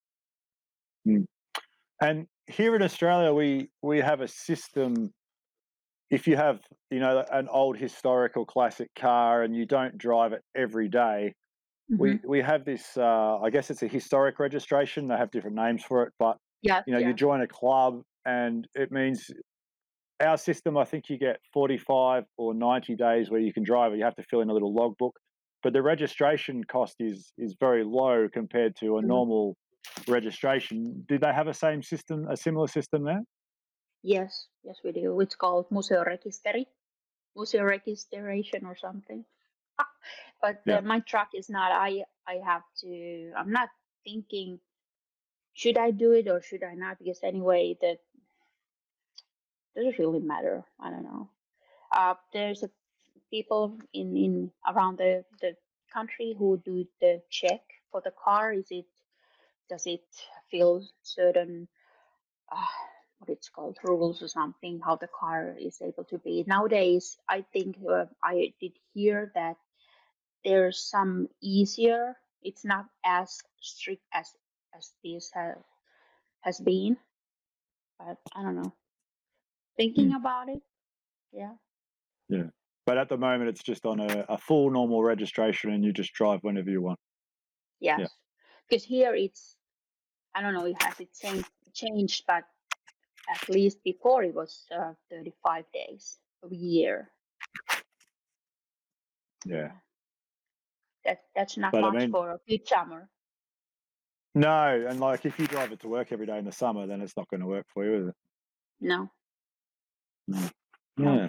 And 2.00 2.26
here 2.46 2.74
in 2.76 2.82
Australia, 2.82 3.32
we 3.32 3.70
we 3.82 3.98
have 3.98 4.20
a 4.20 4.28
system. 4.28 5.12
If 6.10 6.26
you 6.28 6.36
have, 6.36 6.60
you 6.90 7.00
know, 7.00 7.24
an 7.32 7.48
old 7.48 7.76
historical 7.78 8.46
classic 8.46 8.90
car 8.96 9.42
and 9.42 9.56
you 9.56 9.66
don't 9.66 9.98
drive 9.98 10.32
it 10.32 10.42
every 10.56 10.88
day, 10.88 11.34
we 11.98 12.16
Mhm. 12.16 12.24
we 12.26 12.40
have 12.42 12.64
this. 12.64 12.96
Uh, 12.96 13.40
I 13.40 13.50
guess 13.50 13.70
it's 13.70 13.82
a 13.82 13.88
historic 13.88 14.38
registration. 14.40 15.08
They 15.08 15.16
have 15.16 15.30
different 15.32 15.56
names 15.56 15.84
for 15.84 16.04
it, 16.04 16.12
but 16.18 16.38
yeah, 16.62 16.84
you 16.86 16.92
know, 16.94 17.00
yeah. 17.00 17.08
you 17.08 17.14
join 17.14 17.42
a 17.42 17.48
club, 17.48 18.02
and 18.26 18.68
it 18.74 18.92
means 18.92 19.30
our 20.20 20.36
system. 20.38 20.76
I 20.76 20.84
think 20.84 21.08
you 21.08 21.18
get 21.18 21.40
forty-five 21.52 22.24
or 22.36 22.54
ninety 22.54 22.94
days 22.96 23.30
where 23.30 23.40
you 23.40 23.52
can 23.52 23.62
drive 23.62 23.92
it. 23.92 23.98
You 23.98 24.04
have 24.04 24.16
to 24.16 24.22
fill 24.24 24.40
in 24.40 24.50
a 24.50 24.52
little 24.52 24.74
logbook, 24.74 25.18
but 25.62 25.72
the 25.72 25.82
registration 25.82 26.64
cost 26.64 26.96
is 27.00 27.32
is 27.38 27.54
very 27.58 27.84
low 27.84 28.28
compared 28.32 28.76
to 28.76 28.98
a 28.98 29.02
Mhm. 29.02 29.06
normal 29.06 29.56
registration. 30.08 31.04
Do 31.08 31.18
they 31.18 31.32
have 31.32 31.48
a 31.48 31.54
same 31.54 31.82
system, 31.82 32.26
a 32.28 32.36
similar 32.36 32.68
system 32.68 33.04
there? 33.04 33.22
Yes, 34.02 34.48
yes, 34.62 34.76
we 34.84 34.92
do. 34.92 35.20
It's 35.20 35.34
called 35.34 35.68
museorekisteri, 35.70 36.66
museoregistration 37.36 38.64
or 38.64 38.76
something. 38.76 39.24
but 40.42 40.62
Yeah. 40.66 40.78
uh, 40.78 40.82
my 40.82 41.00
truck 41.00 41.30
is 41.34 41.48
not. 41.48 41.72
I 41.72 42.04
I 42.26 42.34
have 42.44 42.62
to. 42.80 43.32
I'm 43.36 43.50
not 43.52 43.70
thinking. 44.04 44.60
Should 45.54 45.76
I 45.76 45.90
do 45.90 46.12
it 46.12 46.28
or 46.28 46.40
should 46.40 46.62
I 46.62 46.74
not? 46.74 46.98
Because 46.98 47.20
anyway, 47.24 47.76
that 49.74 49.84
doesn't 49.84 49.98
really 49.98 50.20
matter. 50.20 50.64
I 50.80 50.90
don't 50.90 51.04
know. 51.04 51.30
Uh, 51.94 52.14
there's 52.32 52.62
a 52.62 52.70
people 53.30 53.78
in 53.92 54.16
in 54.16 54.52
around 54.66 54.98
the 54.98 55.24
the 55.40 55.54
country 55.92 56.34
who 56.38 56.60
do 56.64 56.86
the 57.00 57.22
check 57.30 57.60
for 57.90 58.00
the 58.04 58.12
car. 58.24 58.52
Is 58.52 58.66
it 58.70 58.86
does 59.68 59.86
it 59.86 60.04
fill 60.50 60.82
certain 61.02 61.68
uh, 62.52 62.64
what 63.18 63.30
it's 63.30 63.48
called 63.48 63.76
rules 63.84 64.22
or 64.22 64.28
something 64.28 64.80
how 64.84 64.96
the 64.96 65.08
car 65.08 65.54
is 65.58 65.80
able 65.82 66.04
to 66.04 66.18
be 66.18 66.44
nowadays 66.46 67.18
i 67.28 67.44
think 67.52 67.76
uh, 67.90 68.06
i 68.22 68.52
did 68.60 68.72
hear 68.94 69.32
that 69.34 69.56
there's 70.44 70.78
some 70.78 71.28
easier 71.42 72.16
it's 72.42 72.64
not 72.64 72.86
as 73.04 73.40
strict 73.60 74.02
as 74.12 74.30
as 74.76 74.92
this 75.04 75.30
have, 75.34 75.58
has 76.42 76.60
been 76.60 76.96
but 77.98 78.18
i 78.34 78.42
don't 78.42 78.56
know 78.56 78.72
thinking 79.78 80.12
about 80.14 80.48
it. 80.50 80.60
Yeah. 81.32 81.52
Yeah. 82.28 82.48
But 82.84 82.98
at 82.98 83.08
the 83.08 83.16
moment, 83.16 83.48
it's 83.48 83.62
just 83.62 83.86
on 83.86 84.00
a, 84.00 84.24
a 84.28 84.36
full 84.38 84.70
normal 84.70 85.02
registration, 85.02 85.70
and 85.72 85.82
you 85.84 85.92
just 85.92 86.12
drive 86.12 86.40
whenever 86.42 86.68
you 86.70 86.82
want. 86.82 86.98
yes. 87.80 88.10
Because 88.68 88.84
here 88.84 89.14
it's 89.14 89.56
i 90.34 90.42
don't 90.42 90.52
know 90.52 90.66
it 90.66 90.76
has 90.82 91.00
it 91.00 91.08
changed 91.18 91.48
changed 91.72 92.22
but 92.26 92.44
at 93.34 93.48
least 93.48 93.78
before 93.82 94.22
it 94.22 94.34
was 94.34 94.66
uh, 94.78 94.92
35 95.10 95.64
days 95.72 96.18
a 96.44 96.54
year. 96.54 97.10
Yeah. 99.46 99.70
that 101.06 101.20
that's 101.34 101.56
not 101.56 101.72
But 101.72 101.84
I 101.84 101.90
much 101.90 102.00
mean- 102.02 102.10
for 102.10 102.30
a 102.32 102.38
good 102.48 102.66
summer. 102.68 103.08
No, 104.34 104.86
and 104.88 105.00
like 105.00 105.24
if 105.24 105.38
you 105.38 105.46
drive 105.46 105.72
it 105.72 105.80
to 105.80 105.88
work 105.88 106.12
every 106.12 106.26
day 106.26 106.38
in 106.38 106.44
the 106.44 106.52
summer, 106.52 106.86
then 106.86 107.00
it's 107.00 107.16
not 107.16 107.28
going 107.30 107.40
to 107.40 107.46
work 107.46 107.66
for 107.72 107.84
you, 107.84 107.94
is 108.02 108.08
it? 108.08 108.14
no 108.80 109.10
Yeah. 110.96 111.28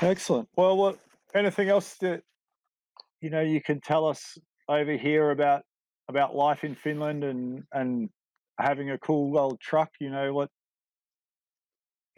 Excellent. 0.00 0.48
Well, 0.56 0.76
what 0.76 0.98
anything 1.34 1.68
else 1.68 1.94
that 2.00 2.22
you 3.20 3.30
know 3.30 3.40
you 3.40 3.60
can 3.60 3.80
tell 3.80 4.06
us 4.06 4.38
over 4.68 4.96
here 4.96 5.30
about 5.30 5.62
about 6.08 6.34
life 6.34 6.64
in 6.64 6.74
Finland 6.74 7.24
and 7.24 7.64
and 7.72 8.08
having 8.58 8.90
a 8.90 8.98
cool 8.98 9.38
old 9.38 9.60
truck? 9.60 9.90
You 10.00 10.10
know 10.10 10.32
what? 10.32 10.50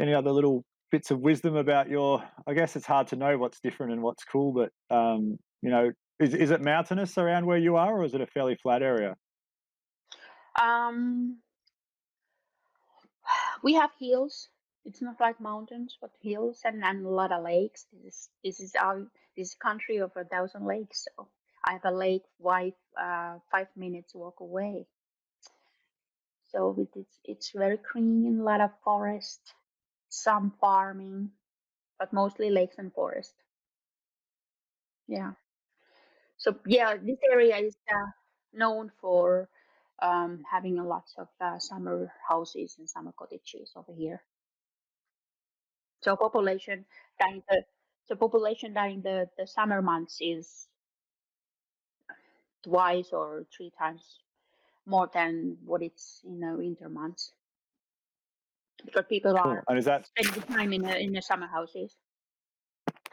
Any 0.01 0.15
other 0.15 0.31
little 0.31 0.65
bits 0.91 1.11
of 1.11 1.21
wisdom 1.21 1.57
about 1.57 1.89
your? 1.89 2.23
I 2.47 2.55
guess 2.55 2.77
it's 2.77 2.87
hard 2.87 3.09
to 3.09 3.17
know 3.17 3.37
what's 3.39 3.61
different 3.61 3.93
and 3.93 4.03
what's 4.03 4.25
cool, 4.25 4.53
but 4.53 4.71
um, 4.95 5.39
you 5.63 5.71
know, 5.71 5.91
is 6.21 6.35
is 6.35 6.51
it 6.51 6.63
mountainous 6.63 7.19
around 7.19 7.47
where 7.47 7.59
you 7.59 7.77
are, 7.77 7.99
or 7.99 8.05
is 8.05 8.15
it 8.15 8.21
a 8.21 8.27
fairly 8.27 8.57
flat 8.63 8.83
area? 8.83 9.17
Um, 10.61 11.39
we 13.63 13.75
have 13.75 13.91
hills. 13.99 14.49
It's 14.89 15.03
not 15.03 15.21
like 15.21 15.41
mountains, 15.41 15.99
but 16.01 16.11
hills 16.23 16.63
and, 16.65 16.83
and 16.85 17.07
a 17.07 17.11
lot 17.11 17.33
of 17.33 17.45
lakes. 17.45 17.87
This 17.93 18.05
is 18.15 18.31
this 18.45 18.61
is 18.61 18.75
our 18.75 19.07
this 19.37 19.55
country 19.55 19.99
of 19.99 20.17
a 20.17 20.25
thousand 20.25 20.67
lakes. 20.67 21.07
So 21.07 21.29
I 21.65 21.75
have 21.75 21.85
a 21.85 21.93
lake 21.93 22.25
five 22.43 22.75
uh, 23.01 23.39
five 23.53 23.69
minutes 23.77 24.15
walk 24.15 24.41
away. 24.41 24.89
So 26.51 26.75
it, 26.79 26.89
it's 26.97 27.21
it's 27.25 27.51
very 27.53 27.79
clean, 27.79 28.41
a 28.41 28.43
lot 28.43 28.61
of 28.61 28.73
forest, 28.83 29.55
some 30.09 30.53
farming, 30.61 31.33
but 31.99 32.13
mostly 32.13 32.51
lakes 32.51 32.79
and 32.79 32.93
forest. 32.95 33.35
Yeah. 35.09 35.33
So 36.39 36.59
yeah, 36.67 36.97
this 36.97 37.19
area 37.31 37.57
is 37.59 37.77
uh, 37.91 38.11
known 38.53 38.91
for 39.01 39.49
um, 40.01 40.43
having 40.51 40.79
a 40.79 40.85
lots 40.87 41.15
of 41.19 41.29
uh, 41.41 41.59
summer 41.59 42.13
houses 42.29 42.77
and 42.79 42.89
summer 42.89 43.13
cottages 43.13 43.73
over 43.77 43.93
here. 43.93 44.23
So 46.01 46.17
population 46.17 46.87
during 47.21 47.43
the 47.49 47.65
so 48.07 48.17
population 48.17 48.73
during 48.73 49.03
the, 49.03 49.29
the 49.37 49.47
summer 49.47 49.83
months 49.83 50.19
is 50.21 50.69
twice 52.63 53.13
or 53.13 53.47
three 53.57 53.71
times 53.79 54.21
more 54.87 55.09
than 55.13 55.59
what 55.65 55.83
it's 55.83 56.23
in 56.25 56.41
the 56.41 56.57
winter 56.57 56.89
months 56.89 57.33
because 58.85 59.05
people 59.09 59.35
Cool. 59.43 59.53
are 59.53 59.65
And 59.69 59.79
is 59.79 59.85
that 59.87 60.07
spending 60.07 60.43
time 60.43 60.73
in 60.73 60.83
the 60.83 60.99
in 60.99 61.13
the 61.13 61.23
summer 61.23 61.47
houses. 61.47 61.97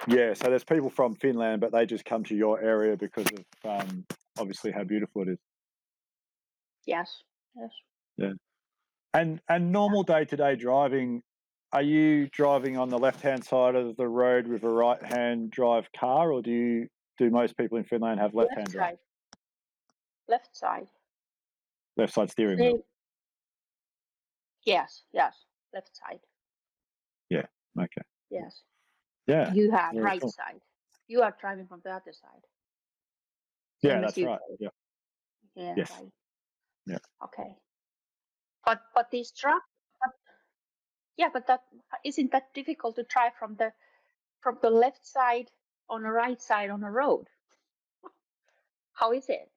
yeah? 0.07 0.33
So 0.33 0.49
there's 0.49 0.63
people 0.63 0.89
from 0.89 1.15
Finland, 1.15 1.61
but 1.61 1.71
they 1.71 1.85
just 1.85 2.05
come 2.05 2.23
to 2.25 2.35
your 2.35 2.59
area 2.61 2.95
because 2.97 3.25
of 3.31 3.45
um, 3.69 4.05
obviously 4.37 4.71
how 4.71 4.83
beautiful 4.83 5.23
it 5.23 5.29
is. 5.29 5.37
Yes, 6.85 7.23
yes. 7.55 7.71
Yeah. 8.17 8.33
And 9.13 9.41
and 9.49 9.71
normal 9.71 10.03
day 10.03 10.25
to 10.25 10.37
day 10.37 10.55
driving, 10.55 11.23
are 11.75 11.81
you 11.81 12.27
driving 12.29 12.77
on 12.77 12.87
the 12.87 12.97
left 12.97 13.19
hand 13.19 13.43
side 13.43 13.75
of 13.75 13.97
the 13.97 14.07
road 14.07 14.47
with 14.47 14.63
a 14.63 14.69
right 14.69 15.03
hand 15.03 15.51
drive 15.51 15.89
car, 15.91 16.31
or 16.31 16.41
do 16.41 16.49
you 16.49 16.87
do 17.17 17.29
most 17.29 17.57
people 17.57 17.77
in 17.77 17.83
Finland 17.83 18.17
have 18.21 18.33
left 18.33 18.53
hand 18.55 18.71
drive. 18.71 18.97
Left 20.29 20.55
side. 20.55 20.87
left 21.97 22.13
side 22.13 22.31
steering 22.31 22.59
wheel? 22.59 22.79
yes, 24.65 25.03
yes. 25.11 25.35
Left 25.73 25.91
side. 25.97 26.21
Yeah. 27.29 27.43
Okay. 27.77 28.01
Yes. 28.31 28.61
Yeah. 29.27 29.51
You 29.53 29.71
have 29.71 29.91
very 29.91 30.05
right 30.05 30.21
cool. 30.21 30.31
side. 30.31 30.61
You 31.09 31.23
are 31.23 31.35
driving 31.41 31.67
from 31.67 31.81
the 31.83 31.91
other 31.91 32.13
side. 32.13 32.41
Yeah, 33.81 33.99
that's 33.99 34.17
right. 34.17 34.39
Yeah. 34.59 34.69
Yeah. 35.55 35.73
Yes. 35.75 35.91
Right. 35.91 36.09
Yeah. 36.87 36.97
Okay. 37.25 37.53
But 38.65 38.79
but 38.95 39.11
this 39.11 39.33
truck. 39.33 39.61
Yeah, 41.17 41.29
but 41.31 41.47
that 41.47 41.61
isn't 42.03 42.31
that 42.31 42.53
difficult 42.53 42.95
to 42.97 43.03
drive 43.03 43.33
from 43.39 43.55
the 43.55 43.71
from 44.41 44.57
the 44.61 44.69
left 44.69 45.05
side 45.05 45.49
on 45.89 46.03
the 46.03 46.09
right 46.11 46.41
side 46.41 46.69
on 46.69 46.81
the 46.81 46.89
road. 46.89 47.25
How 48.93 49.11
is 49.11 49.25
it? 49.29 49.49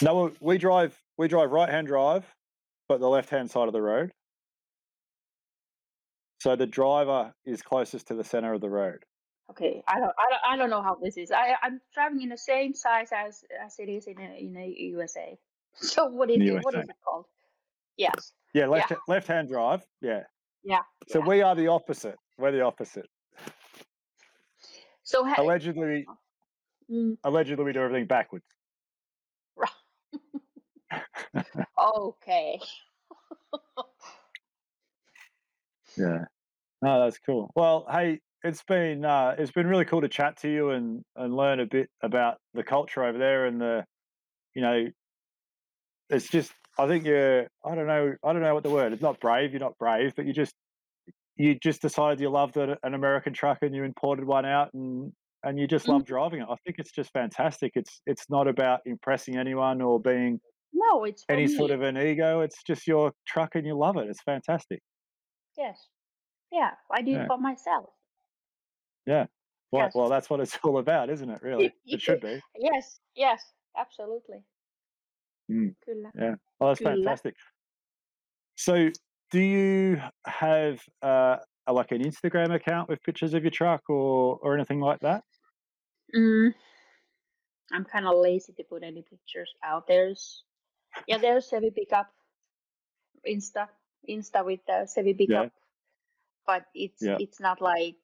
No, 0.00 0.32
we- 0.40 0.58
drive 0.58 0.98
we 1.16 1.28
drive 1.28 1.50
right 1.50 1.68
hand 1.68 1.86
drive, 1.86 2.24
but 2.88 3.00
the 3.00 3.08
left 3.08 3.30
hand 3.30 3.50
side 3.50 3.68
of 3.68 3.72
the 3.72 3.82
road. 3.82 4.12
So 6.40 6.56
the 6.56 6.66
driver 6.66 7.32
is 7.44 7.62
closest 7.62 8.08
to 8.08 8.14
the 8.14 8.24
center 8.24 8.52
of 8.52 8.60
the 8.60 8.70
road. 8.70 9.04
Okay, 9.50 9.82
I 9.86 9.98
don't, 9.98 10.12
I 10.18 10.30
don't, 10.30 10.42
I 10.50 10.56
don't 10.56 10.70
know 10.70 10.82
how 10.82 10.96
this 10.96 11.16
is. 11.16 11.30
I, 11.30 11.54
I'm 11.62 11.80
driving 11.94 12.22
in 12.22 12.30
the 12.30 12.38
same 12.38 12.74
size 12.74 13.10
as 13.14 13.44
as 13.64 13.78
it 13.78 13.88
is 13.88 14.06
in 14.06 14.18
a, 14.18 14.38
in 14.38 14.56
a 14.56 14.66
USA. 14.66 15.38
So 15.74 16.06
what 16.06 16.30
is 16.30 16.36
it? 16.36 16.62
What 16.62 16.74
USA. 16.74 16.78
is 16.80 16.88
it 16.88 16.96
called? 17.04 17.26
Yes. 17.96 18.32
Yeah, 18.54 18.66
left 18.66 18.92
left 19.08 19.26
hand 19.26 19.48
drive. 19.48 19.82
Yeah. 20.00 20.22
Yeah. 20.62 20.80
So 21.08 21.18
yeah. 21.20 21.26
we 21.26 21.42
are 21.42 21.54
the 21.54 21.68
opposite. 21.68 22.16
We're 22.38 22.52
the 22.52 22.62
opposite. 22.62 23.08
So 25.02 25.24
ha- 25.24 25.34
Allegedly, 25.38 26.06
mm, 26.90 27.16
allegedly 27.24 27.64
we 27.64 27.72
do 27.72 27.80
everything 27.80 28.06
backwards. 28.06 28.44
okay. 31.78 32.60
Yeah. 35.96 36.24
No, 36.80 37.04
that's 37.04 37.18
cool. 37.18 37.50
Well, 37.54 37.86
hey, 37.90 38.20
it's 38.42 38.62
been 38.64 39.04
uh, 39.04 39.34
it's 39.38 39.52
been 39.52 39.66
really 39.66 39.84
cool 39.84 40.00
to 40.00 40.08
chat 40.08 40.38
to 40.38 40.48
you 40.50 40.70
and 40.70 41.04
and 41.16 41.34
learn 41.34 41.60
a 41.60 41.66
bit 41.66 41.88
about 42.02 42.38
the 42.54 42.64
culture 42.64 43.04
over 43.04 43.18
there 43.18 43.46
and 43.46 43.60
the, 43.60 43.84
you 44.54 44.62
know, 44.62 44.86
it's 46.10 46.28
just 46.28 46.52
I 46.78 46.86
think 46.86 47.04
you're 47.04 47.48
I 47.64 47.74
don't 47.74 47.86
know 47.86 48.14
I 48.24 48.32
don't 48.32 48.42
know 48.42 48.54
what 48.54 48.62
the 48.64 48.70
word. 48.70 48.92
It's 48.92 49.02
not 49.02 49.20
brave. 49.20 49.52
You're 49.52 49.60
not 49.60 49.76
brave, 49.78 50.14
but 50.16 50.26
you 50.26 50.32
just 50.32 50.54
you 51.36 51.54
just 51.58 51.82
decided 51.82 52.20
you 52.20 52.30
loved 52.30 52.56
a, 52.56 52.78
an 52.82 52.94
American 52.94 53.32
truck 53.32 53.58
and 53.62 53.74
you 53.74 53.84
imported 53.84 54.24
one 54.26 54.44
out 54.46 54.72
and 54.74 55.12
and 55.44 55.58
you 55.58 55.66
just 55.66 55.86
Mm. 55.86 55.94
love 55.94 56.04
driving 56.04 56.40
it. 56.42 56.46
I 56.48 56.56
think 56.64 56.78
it's 56.78 56.92
just 56.92 57.12
fantastic. 57.12 57.72
It's 57.74 58.00
it's 58.06 58.28
not 58.30 58.48
about 58.48 58.80
impressing 58.86 59.36
anyone 59.36 59.82
or 59.82 60.00
being 60.00 60.40
No, 60.72 61.04
it's 61.04 61.24
any 61.28 61.46
sort 61.48 61.70
of 61.70 61.82
an 61.82 61.98
ego. 61.98 62.40
It's 62.40 62.62
just 62.62 62.86
your 62.86 63.12
truck 63.26 63.54
and 63.54 63.66
you 63.66 63.76
love 63.76 63.96
it. 63.96 64.08
It's 64.08 64.22
fantastic. 64.22 64.80
yes. 65.56 65.88
Yeah, 66.50 66.72
I 66.90 67.00
do 67.02 67.12
Yeah. 67.12 67.24
it 67.24 67.26
for 67.28 67.38
myself. 67.38 67.90
Yeah. 69.06 69.26
Well, 69.70 69.84
Yes. 69.86 69.94
well, 69.94 70.08
that's 70.10 70.28
what 70.28 70.40
it's 70.40 70.58
all 70.64 70.78
about, 70.78 71.08
isn't 71.10 71.30
it? 71.30 71.42
Really, 71.42 71.72
it 71.86 72.00
should 72.02 72.20
be. 72.20 72.40
Yes, 72.58 73.00
yes, 73.14 73.42
absolutely. 73.76 74.44
Mm. 75.48 75.74
Kyllä. 75.86 76.10
Oh, 76.60 76.68
that's 76.68 76.80
Kyllä. 76.80 76.94
fantastic. 76.94 77.34
So, 78.56 78.72
do 79.32 79.40
you 79.40 79.96
have 80.26 80.78
uh, 81.02 81.36
a, 81.66 81.72
like 81.72 81.92
an 81.92 82.02
Instagram 82.02 82.54
account 82.54 82.88
with 82.88 83.02
pictures 83.02 83.34
of 83.34 83.42
your 83.42 83.50
truck 83.50 83.82
or 83.88 84.38
or 84.42 84.54
anything 84.54 84.80
like 84.80 85.00
that? 85.00 85.24
Mm, 86.14 86.54
I'm 87.72 87.84
kind 87.84 88.06
of 88.06 88.14
lazy 88.22 88.52
to 88.52 88.64
put 88.64 88.82
any 88.82 89.02
pictures 89.02 89.50
out. 89.62 89.86
There's, 89.86 90.44
yeah, 91.08 91.18
there's 91.18 91.48
Sevi 91.50 91.70
Pickup, 91.74 92.06
Insta, 93.26 93.68
Insta 94.08 94.44
with 94.44 94.60
the 94.66 94.86
Sevi 94.86 95.16
Pickup, 95.16 95.50
but 96.46 96.64
it's 96.74 97.02
Yeah. 97.02 97.16
it's 97.18 97.40
not 97.40 97.60
like 97.60 97.96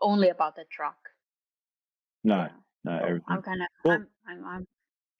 only 0.00 0.28
about 0.30 0.56
the 0.56 0.64
truck. 0.70 0.98
No, 2.24 2.34
Yeah. 2.36 2.48
no, 2.84 2.98
everything. 2.98 3.24
I'm 3.28 3.42
kind 3.42 3.62
of, 3.62 3.68
Well- 3.84 3.94
I'm, 3.94 4.08
I'm, 4.26 4.44
I'm, 4.44 4.66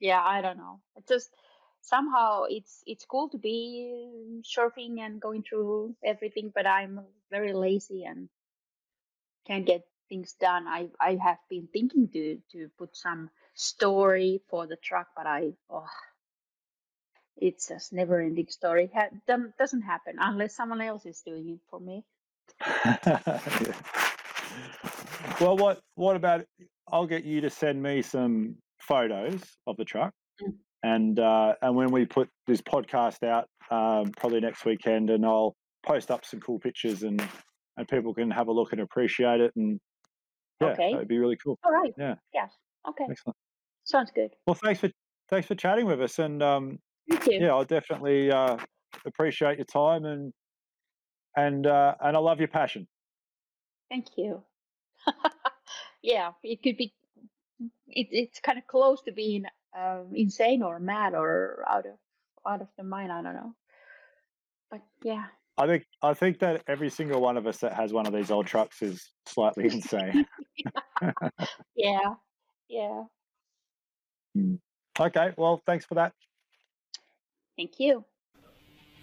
yeah, 0.02 0.20
I 0.22 0.42
don't 0.42 0.58
know. 0.58 0.80
It 0.96 1.06
just 1.08 1.30
somehow 1.80 2.44
it's 2.50 2.82
it's 2.86 3.06
cool 3.06 3.28
to 3.30 3.38
be 3.38 4.42
surfing 4.42 4.98
and 5.00 5.20
going 5.22 5.44
through 5.44 5.94
everything, 6.04 6.52
but 6.54 6.66
I'm 6.66 7.00
very 7.30 7.52
lazy 7.54 8.04
and 8.04 8.28
can't 9.46 9.64
get 9.64 9.84
things 10.08 10.34
done. 10.40 10.66
I 10.66 10.88
I 11.00 11.16
have 11.22 11.38
been 11.48 11.68
thinking 11.72 12.08
to 12.08 12.38
to 12.52 12.68
put 12.78 12.96
some 12.96 13.30
story 13.54 14.42
for 14.50 14.66
the 14.66 14.76
truck, 14.76 15.08
but 15.16 15.26
I 15.28 15.52
oh, 15.70 15.86
it's 17.36 17.68
just 17.68 17.92
never 17.92 18.20
ending 18.20 18.48
story. 18.48 18.90
Ha- 18.92 19.14
doesn't 19.58 19.82
happen 19.82 20.16
unless 20.18 20.56
someone 20.56 20.80
else 20.82 21.06
is 21.06 21.22
doing 21.22 21.48
it 21.48 21.60
for 21.70 21.80
me. 21.80 22.04
Well, 25.40 25.56
what 25.56 25.80
what 25.96 26.16
about? 26.16 26.46
I'll 26.92 27.06
get 27.06 27.24
you 27.24 27.40
to 27.42 27.50
send 27.50 27.82
me 27.82 28.02
some 28.02 28.56
photos 28.86 29.40
of 29.66 29.76
the 29.76 29.84
truck, 29.84 30.12
Mm. 30.42 30.54
and 30.82 31.18
uh, 31.20 31.54
and 31.62 31.76
when 31.76 31.90
we 31.92 32.06
put 32.06 32.28
this 32.46 32.60
podcast 32.62 33.22
out, 33.22 33.46
um, 33.70 34.12
probably 34.16 34.40
next 34.40 34.64
weekend, 34.64 35.10
and 35.10 35.24
I'll 35.26 35.54
post 35.84 36.10
up 36.10 36.24
some 36.24 36.40
cool 36.40 36.58
pictures, 36.58 37.02
and 37.02 37.20
and 37.76 37.88
people 37.88 38.14
can 38.14 38.30
have 38.30 38.48
a 38.48 38.52
look 38.52 38.72
and 38.72 38.80
appreciate 38.80 39.40
it, 39.40 39.52
and 39.56 39.78
yeah, 40.60 40.68
Okay. 40.68 40.92
that'd 40.92 41.08
be 41.08 41.18
really 41.18 41.36
cool. 41.36 41.58
All 41.64 41.72
right. 41.72 41.92
Yeah. 41.98 42.14
Yes. 42.34 42.50
Okay. 42.88 43.04
Excellent. 43.10 43.36
Sounds 43.84 44.10
good. 44.14 44.30
Well, 44.46 44.54
thanks 44.54 44.80
for 44.80 44.90
thanks 45.28 45.46
for 45.46 45.54
chatting 45.54 45.87
with 45.87 46.00
us, 46.00 46.18
and 46.18 46.42
um, 46.42 46.78
yeah, 47.26 47.48
I'll 47.50 47.64
definitely 47.64 48.30
uh, 48.30 48.56
appreciate 49.04 49.58
your 49.58 49.66
time, 49.66 50.04
and 50.04 50.33
and 51.37 51.66
uh, 51.66 51.94
and 52.00 52.16
I 52.16 52.20
love 52.20 52.38
your 52.38 52.48
passion. 52.48 52.87
Thank 53.90 54.06
you. 54.16 54.42
yeah, 56.02 56.33
it 56.42 56.62
could 56.62 56.76
be. 56.76 56.94
It, 57.88 58.08
it's 58.10 58.40
kind 58.40 58.58
of 58.58 58.67
close 58.67 59.02
to 59.02 59.13
being 59.13 59.44
um, 59.79 60.13
insane 60.15 60.63
or 60.63 60.79
mad 60.79 61.15
or 61.15 61.65
out 61.69 61.87
of 61.87 61.92
out 62.46 62.63
of 62.63 62.69
the 62.77 62.85
mind. 62.85 63.13
I 63.13 63.23
don't 63.23 63.35
know. 63.35 63.54
But 64.71 64.81
yeah, 65.02 65.25
I 65.58 65.67
think 65.67 65.85
I 66.02 66.15
think 66.15 66.38
that 66.40 66.63
every 66.67 66.90
single 66.90 67.21
one 67.21 67.37
of 67.37 67.46
us 67.46 67.58
that 67.58 67.75
has 67.75 67.92
one 67.92 68.06
of 68.06 68.13
these 68.13 68.31
old 68.31 68.46
trucks 68.46 68.83
is 68.83 69.10
slightly 69.27 69.65
insane. 69.73 70.27
yeah, 71.77 72.15
yeah. 72.69 73.02
okay, 74.98 75.33
well, 75.37 75.63
thanks 75.67 75.85
for 75.85 75.94
that. 75.96 76.13
Thank 77.56 77.79
you. 77.79 78.04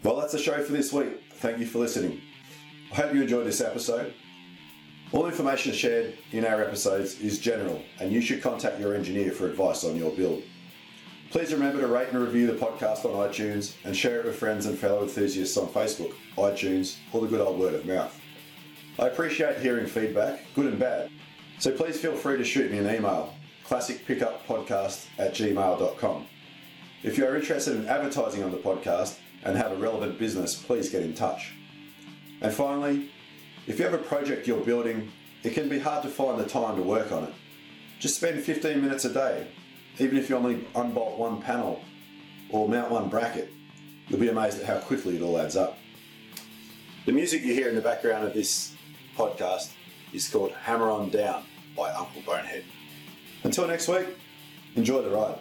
Well, 0.03 0.15
that's 0.15 0.31
the 0.31 0.39
show 0.39 0.63
for 0.63 0.71
this 0.71 0.93
week. 0.93 1.21
Thank 1.35 1.59
you 1.59 1.65
for 1.65 1.79
listening. 1.79 2.21
I 2.91 2.95
hope 2.95 3.13
you 3.13 3.21
enjoyed 3.21 3.45
this 3.45 3.61
episode. 3.61 4.13
All 5.11 5.25
information 5.25 5.73
shared 5.73 6.15
in 6.31 6.45
our 6.45 6.61
episodes 6.63 7.19
is 7.19 7.39
general, 7.39 7.81
and 7.99 8.11
you 8.11 8.21
should 8.21 8.43
contact 8.43 8.79
your 8.79 8.93
engineer 8.93 9.31
for 9.31 9.47
advice 9.47 9.83
on 9.83 9.97
your 9.97 10.11
build. 10.11 10.43
Please 11.31 11.51
remember 11.51 11.81
to 11.81 11.87
rate 11.87 12.09
and 12.09 12.21
review 12.21 12.45
the 12.45 12.53
podcast 12.53 13.05
on 13.05 13.27
iTunes 13.27 13.73
and 13.85 13.97
share 13.97 14.19
it 14.19 14.25
with 14.25 14.35
friends 14.35 14.67
and 14.67 14.77
fellow 14.77 15.01
enthusiasts 15.01 15.57
on 15.57 15.67
Facebook, 15.67 16.13
iTunes, 16.37 16.97
or 17.11 17.21
the 17.21 17.27
good 17.27 17.41
old 17.41 17.59
word 17.59 17.73
of 17.73 17.87
mouth. 17.87 18.19
I 18.99 19.07
appreciate 19.07 19.57
hearing 19.59 19.87
feedback, 19.87 20.41
good 20.53 20.67
and 20.67 20.79
bad, 20.79 21.09
so 21.57 21.71
please 21.71 21.99
feel 21.99 22.13
free 22.15 22.37
to 22.37 22.43
shoot 22.43 22.71
me 22.71 22.77
an 22.77 22.93
email, 22.93 23.33
classicpickuppodcast 23.67 25.07
at 25.17 25.33
gmail.com. 25.33 26.25
If 27.01 27.17
you 27.17 27.25
are 27.25 27.35
interested 27.35 27.77
in 27.77 27.87
advertising 27.87 28.43
on 28.43 28.51
the 28.51 28.57
podcast 28.57 29.17
and 29.43 29.57
have 29.57 29.71
a 29.71 29.77
relevant 29.77 30.19
business, 30.19 30.55
please 30.55 30.89
get 30.89 31.01
in 31.01 31.15
touch. 31.15 31.53
And 32.41 32.53
finally, 32.53 33.09
if 33.69 33.77
you 33.77 33.85
have 33.85 33.93
a 33.93 33.99
project 33.99 34.47
you're 34.47 34.65
building, 34.65 35.11
it 35.43 35.53
can 35.53 35.69
be 35.69 35.77
hard 35.77 36.01
to 36.01 36.09
find 36.09 36.39
the 36.39 36.45
time 36.45 36.75
to 36.75 36.81
work 36.81 37.11
on 37.11 37.25
it. 37.25 37.33
Just 37.99 38.15
spend 38.15 38.41
15 38.41 38.81
minutes 38.81 39.05
a 39.05 39.13
day, 39.13 39.47
even 39.99 40.17
if 40.17 40.27
you 40.27 40.35
only 40.35 40.65
unbolt 40.75 41.19
one 41.19 41.39
panel 41.39 41.83
or 42.49 42.67
mount 42.67 42.89
one 42.89 43.09
bracket. 43.09 43.53
You'll 44.07 44.19
be 44.19 44.29
amazed 44.29 44.59
at 44.59 44.65
how 44.65 44.79
quickly 44.79 45.17
it 45.17 45.21
all 45.21 45.37
adds 45.37 45.55
up. 45.55 45.77
The 47.05 47.11
music 47.11 47.43
you 47.43 47.53
hear 47.53 47.69
in 47.69 47.75
the 47.75 47.81
background 47.81 48.25
of 48.25 48.33
this 48.33 48.73
podcast 49.15 49.71
is 50.13 50.27
called 50.27 50.51
Hammer 50.51 50.89
On 50.89 51.11
Down 51.11 51.43
by 51.77 51.91
Uncle 51.91 52.23
Bonehead. 52.25 52.65
Until 53.43 53.67
next 53.67 53.87
week, 53.87 54.07
enjoy 54.75 55.03
the 55.03 55.11
ride. 55.11 55.37